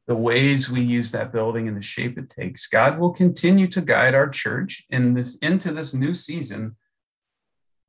the 0.08 0.16
ways 0.16 0.70
we 0.70 0.80
use 0.80 1.12
that 1.12 1.32
building 1.32 1.68
and 1.68 1.76
the 1.76 1.82
shape 1.82 2.18
it 2.18 2.30
takes. 2.30 2.66
God 2.66 2.98
will 2.98 3.12
continue 3.12 3.66
to 3.68 3.82
guide 3.82 4.14
our 4.14 4.28
church 4.28 4.86
in 4.88 5.12
this 5.12 5.36
into 5.36 5.70
this 5.70 5.92
new 5.92 6.14
season 6.14 6.76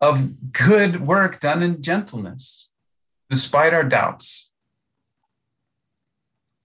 of 0.02 0.52
good 0.52 1.08
work 1.08 1.40
done 1.40 1.64
in 1.64 1.82
gentleness, 1.82 2.72
despite 3.30 3.74
our 3.74 3.86
doubts. 3.86 4.52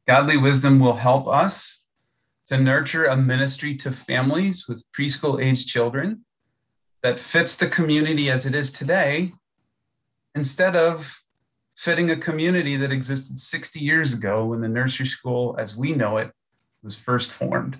Godly 0.08 0.36
wisdom 0.36 0.80
will 0.80 0.96
help 0.96 1.28
us 1.28 1.84
to 2.48 2.58
nurture 2.58 3.04
a 3.04 3.16
ministry 3.16 3.76
to 3.76 3.92
families 3.92 4.66
with 4.68 4.84
preschool 4.92 5.42
age 5.42 5.66
children 5.66 6.24
that 7.02 7.18
fits 7.18 7.56
the 7.56 7.68
community 7.68 8.28
as 8.28 8.44
it 8.44 8.56
is 8.56 8.72
today 8.72 9.32
instead 10.34 10.74
of 10.74 11.23
fitting 11.84 12.10
a 12.10 12.16
community 12.16 12.76
that 12.76 12.90
existed 12.90 13.38
60 13.38 13.78
years 13.78 14.14
ago 14.14 14.46
when 14.46 14.62
the 14.62 14.68
nursery 14.68 15.04
school, 15.04 15.54
as 15.58 15.76
we 15.76 15.92
know 15.92 16.16
it, 16.16 16.32
was 16.82 16.96
first 16.96 17.30
formed. 17.30 17.76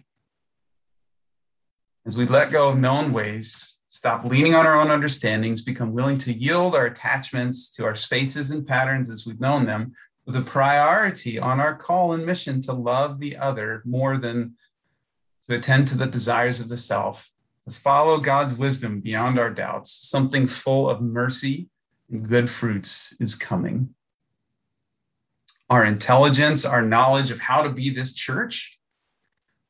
As 2.05 2.15
we 2.15 2.27
let 2.27 2.53
go 2.53 2.69
of 2.69 2.79
known 2.79 3.15
ways, 3.15 3.81
stop 3.89 4.27
leaning 4.27 4.55
on 4.55 4.67
our 4.67 4.79
own 4.79 4.91
understandings, 4.91 5.63
become 5.63 5.95
willing 5.95 6.19
to 6.19 6.35
yield 6.35 6.75
our 6.75 6.85
attachments 6.85 7.71
to 7.71 7.87
our 7.87 7.97
spaces 7.97 8.51
and 8.51 8.67
patterns 8.67 9.09
as 9.09 9.25
we've 9.25 9.41
known 9.41 9.65
them, 9.65 9.95
with 10.27 10.37
a 10.37 10.43
priority 10.43 11.39
on 11.39 11.59
our 11.59 11.75
call 11.75 12.13
and 12.13 12.27
mission 12.27 12.61
to 12.61 12.75
love 12.75 13.21
the 13.21 13.39
other 13.39 13.81
more 13.87 14.19
than 14.19 14.55
to 15.49 15.57
attend 15.57 15.89
to 15.89 15.97
the 15.97 16.07
desires 16.07 16.61
of 16.61 16.69
the 16.69 16.77
self, 16.77 17.31
to 17.67 17.75
follow 17.75 18.19
God's 18.19 18.53
wisdom 18.53 19.01
beyond 19.01 19.39
our 19.39 19.51
doubts, 19.51 19.91
something 20.07 20.47
full 20.47 20.91
of 20.91 21.01
mercy 21.01 21.71
good 22.11 22.51
fruits 22.51 23.17
is 23.21 23.35
coming. 23.35 23.95
Our 25.71 25.85
intelligence, 25.85 26.65
our 26.65 26.83
knowledge 26.83 27.31
of 27.31 27.41
how 27.41 27.63
to 27.63 27.71
be 27.71 27.91
this 27.91 28.15
church, 28.15 28.79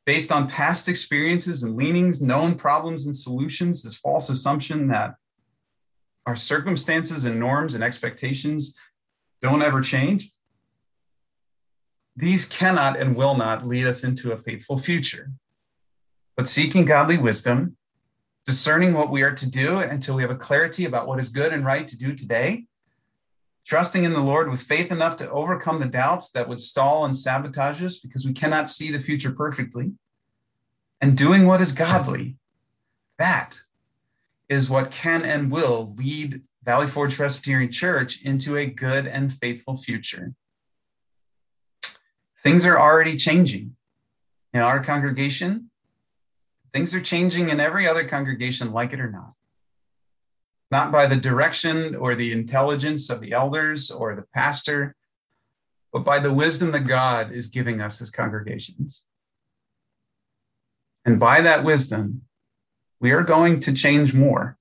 based 0.05 0.31
on 0.31 0.49
past 0.49 0.89
experiences 0.89 1.63
and 1.63 1.77
leanings, 1.77 2.21
known 2.21 2.57
problems 2.57 3.07
and 3.07 3.17
solutions, 3.17 3.83
this 3.83 3.97
false 3.97 4.29
assumption 4.29 4.89
that 4.89 5.15
our 6.27 6.37
circumstances 6.37 7.25
and 7.25 7.39
norms 7.39 7.75
and 7.75 7.85
expectations 7.85 8.75
don't 9.43 9.63
ever 9.63 9.81
change, 9.81 10.33
these 12.17 12.47
cannot 12.47 12.99
and 12.99 13.17
will 13.17 13.37
not 13.37 13.67
lead 13.67 13.87
us 13.87 14.05
into 14.05 14.33
a 14.33 14.39
faithful 14.39 14.79
future. 14.79 15.31
But 16.37 16.49
seeking 16.49 16.85
godly 16.85 17.19
wisdom 17.19 17.77
discerning 18.45 18.93
what 18.93 19.11
we 19.11 19.23
are 19.23 19.35
to 19.35 19.51
do 19.51 19.79
until 19.79 20.15
we 20.15 20.23
have 20.23 20.31
a 20.31 20.37
clarity 20.37 20.85
about 20.85 21.07
what 21.07 21.19
is 21.19 21.29
good 21.29 21.53
and 21.53 21.65
right 21.65 21.89
to 21.89 21.97
do 21.97 22.15
today, 22.15 22.67
trusting 23.67 24.05
in 24.05 24.13
the 24.13 24.21
Lord 24.21 24.51
with 24.51 24.63
faith 24.63 24.93
enough 24.93 25.17
to 25.17 25.31
overcome 25.31 25.81
the 25.81 25.87
doubts 25.87 26.31
that 26.31 26.49
would 26.49 26.61
stall 26.61 27.05
and 27.05 27.17
sabotage 27.17 27.83
us 27.83 27.99
because 27.99 28.27
we 28.27 28.35
cannot 28.35 28.69
see 28.69 28.91
the 28.91 29.03
future 29.03 29.31
perfectly, 29.31 29.93
and 31.01 31.17
doing 31.17 31.47
what 31.47 31.61
is 31.61 31.73
godly. 31.73 32.37
That 33.19 33.55
is 34.49 34.69
what 34.69 34.91
can 34.91 35.25
and 35.25 35.51
will 35.51 35.95
lead 35.97 36.43
Valley 36.65 36.87
Forge 36.87 37.17
Presbyterian 37.17 37.73
Church 37.73 38.23
into 38.23 38.57
a 38.57 38.67
good 38.67 39.07
and 39.07 39.33
faithful 39.33 39.77
future. 39.77 40.35
Things 42.43 42.67
are 42.67 42.79
already 42.79 43.17
changing 43.17 43.77
in 44.53 44.61
our 44.61 44.85
congregation, 44.85 45.71
things 46.75 46.93
are 46.93 47.01
changing 47.01 47.51
in 47.51 47.61
every 47.61 47.87
other 47.89 48.05
congregation, 48.07 48.73
like 48.73 48.93
it 48.93 49.01
or 49.01 49.11
not. 49.11 49.33
Not 50.73 50.91
by 50.91 51.07
the 51.07 51.17
direction 51.17 51.95
or 51.95 52.17
the 52.17 52.33
intelligence 52.33 53.09
of 53.09 53.21
the 53.21 53.33
elders 53.33 53.93
or 53.93 54.17
the 54.17 54.27
pastor, 54.35 54.97
but 55.93 56.05
by 56.05 56.19
the 56.19 56.33
wisdom 56.33 56.73
that 56.73 56.81
God 56.81 57.31
is 57.31 57.47
giving 57.47 57.81
us 57.81 58.03
as 58.03 58.11
congregations. 58.11 59.07
And 61.05 61.21
by 61.21 61.41
that 61.43 61.63
wisdom, 61.63 62.23
we 62.99 63.13
are 63.13 63.23
going 63.23 63.61
to 63.61 63.73
change 63.73 64.13
more. 64.13 64.59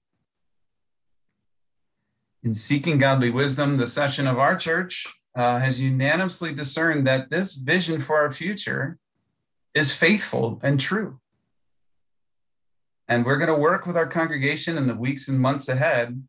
In 2.43 2.53
seeking 2.53 2.99
godly 2.99 3.31
wisdom, 3.31 3.77
the 3.77 3.87
session 3.87 4.27
of 4.27 4.37
our 4.37 4.55
church 4.55 5.07
uh, 5.35 5.57
has 5.57 5.81
unanimously 5.81 6.53
discerned 6.53 7.07
that 7.07 7.31
this 7.31 7.55
vision 7.55 8.01
for 8.01 8.17
our 8.17 8.31
future 8.31 8.99
is 9.73 9.95
faithful 9.95 10.59
and 10.61 10.79
true. 10.79 11.19
And 13.07 13.25
we're 13.25 13.37
going 13.37 13.49
to 13.49 13.55
work 13.55 13.85
with 13.85 13.97
our 13.97 14.07
congregation 14.07 14.77
in 14.77 14.87
the 14.87 14.95
weeks 14.95 15.27
and 15.27 15.39
months 15.39 15.67
ahead 15.67 16.23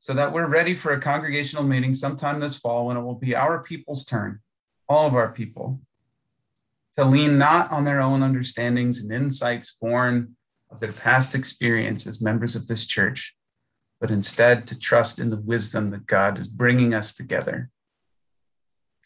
so 0.00 0.14
that 0.14 0.32
we're 0.32 0.46
ready 0.46 0.74
for 0.74 0.92
a 0.92 1.00
congregational 1.00 1.64
meeting 1.64 1.94
sometime 1.94 2.40
this 2.40 2.58
fall 2.58 2.86
when 2.86 2.96
it 2.96 3.02
will 3.02 3.16
be 3.16 3.34
our 3.34 3.62
people's 3.62 4.04
turn, 4.04 4.40
all 4.88 5.06
of 5.06 5.14
our 5.14 5.32
people, 5.32 5.80
to 6.96 7.04
lean 7.04 7.38
not 7.38 7.70
on 7.72 7.84
their 7.84 8.00
own 8.00 8.22
understandings 8.22 9.00
and 9.00 9.12
insights 9.12 9.76
born 9.80 10.36
of 10.70 10.80
their 10.80 10.92
past 10.92 11.34
experience 11.34 12.06
as 12.06 12.22
members 12.22 12.54
of 12.54 12.68
this 12.68 12.86
church, 12.86 13.36
but 14.00 14.10
instead 14.10 14.66
to 14.68 14.78
trust 14.78 15.18
in 15.18 15.30
the 15.30 15.40
wisdom 15.40 15.90
that 15.90 16.06
God 16.06 16.38
is 16.38 16.46
bringing 16.46 16.94
us 16.94 17.14
together. 17.14 17.70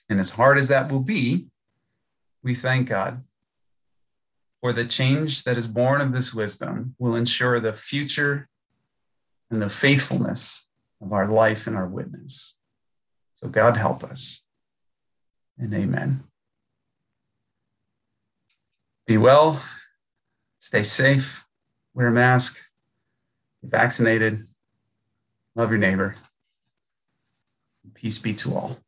And 0.08 0.20
as 0.20 0.30
hard 0.30 0.58
as 0.58 0.68
that 0.68 0.92
will 0.92 1.00
be, 1.00 1.46
we 2.42 2.54
thank 2.54 2.88
God 2.88 3.24
for 4.62 4.72
the 4.72 4.84
change 4.84 5.42
that 5.42 5.58
is 5.58 5.66
born 5.66 6.00
of 6.00 6.12
this 6.12 6.32
wisdom 6.32 6.94
will 6.98 7.16
ensure 7.16 7.58
the 7.58 7.72
future 7.72 8.48
and 9.50 9.60
the 9.60 9.68
faithfulness 9.68 10.68
of 11.02 11.12
our 11.12 11.26
life 11.28 11.66
and 11.66 11.76
our 11.76 11.88
witness. 11.88 12.56
So 13.36 13.48
God 13.48 13.76
help 13.76 14.04
us. 14.04 14.44
And 15.58 15.74
amen. 15.74 16.22
Be 19.04 19.18
well, 19.18 19.60
stay 20.60 20.84
safe, 20.84 21.44
wear 21.92 22.06
a 22.06 22.12
mask, 22.12 22.62
be 23.62 23.68
vaccinated, 23.68 24.46
love 25.56 25.70
your 25.70 25.78
neighbor. 25.78 26.14
Peace 27.94 28.20
be 28.20 28.32
to 28.34 28.54
all. 28.54 28.81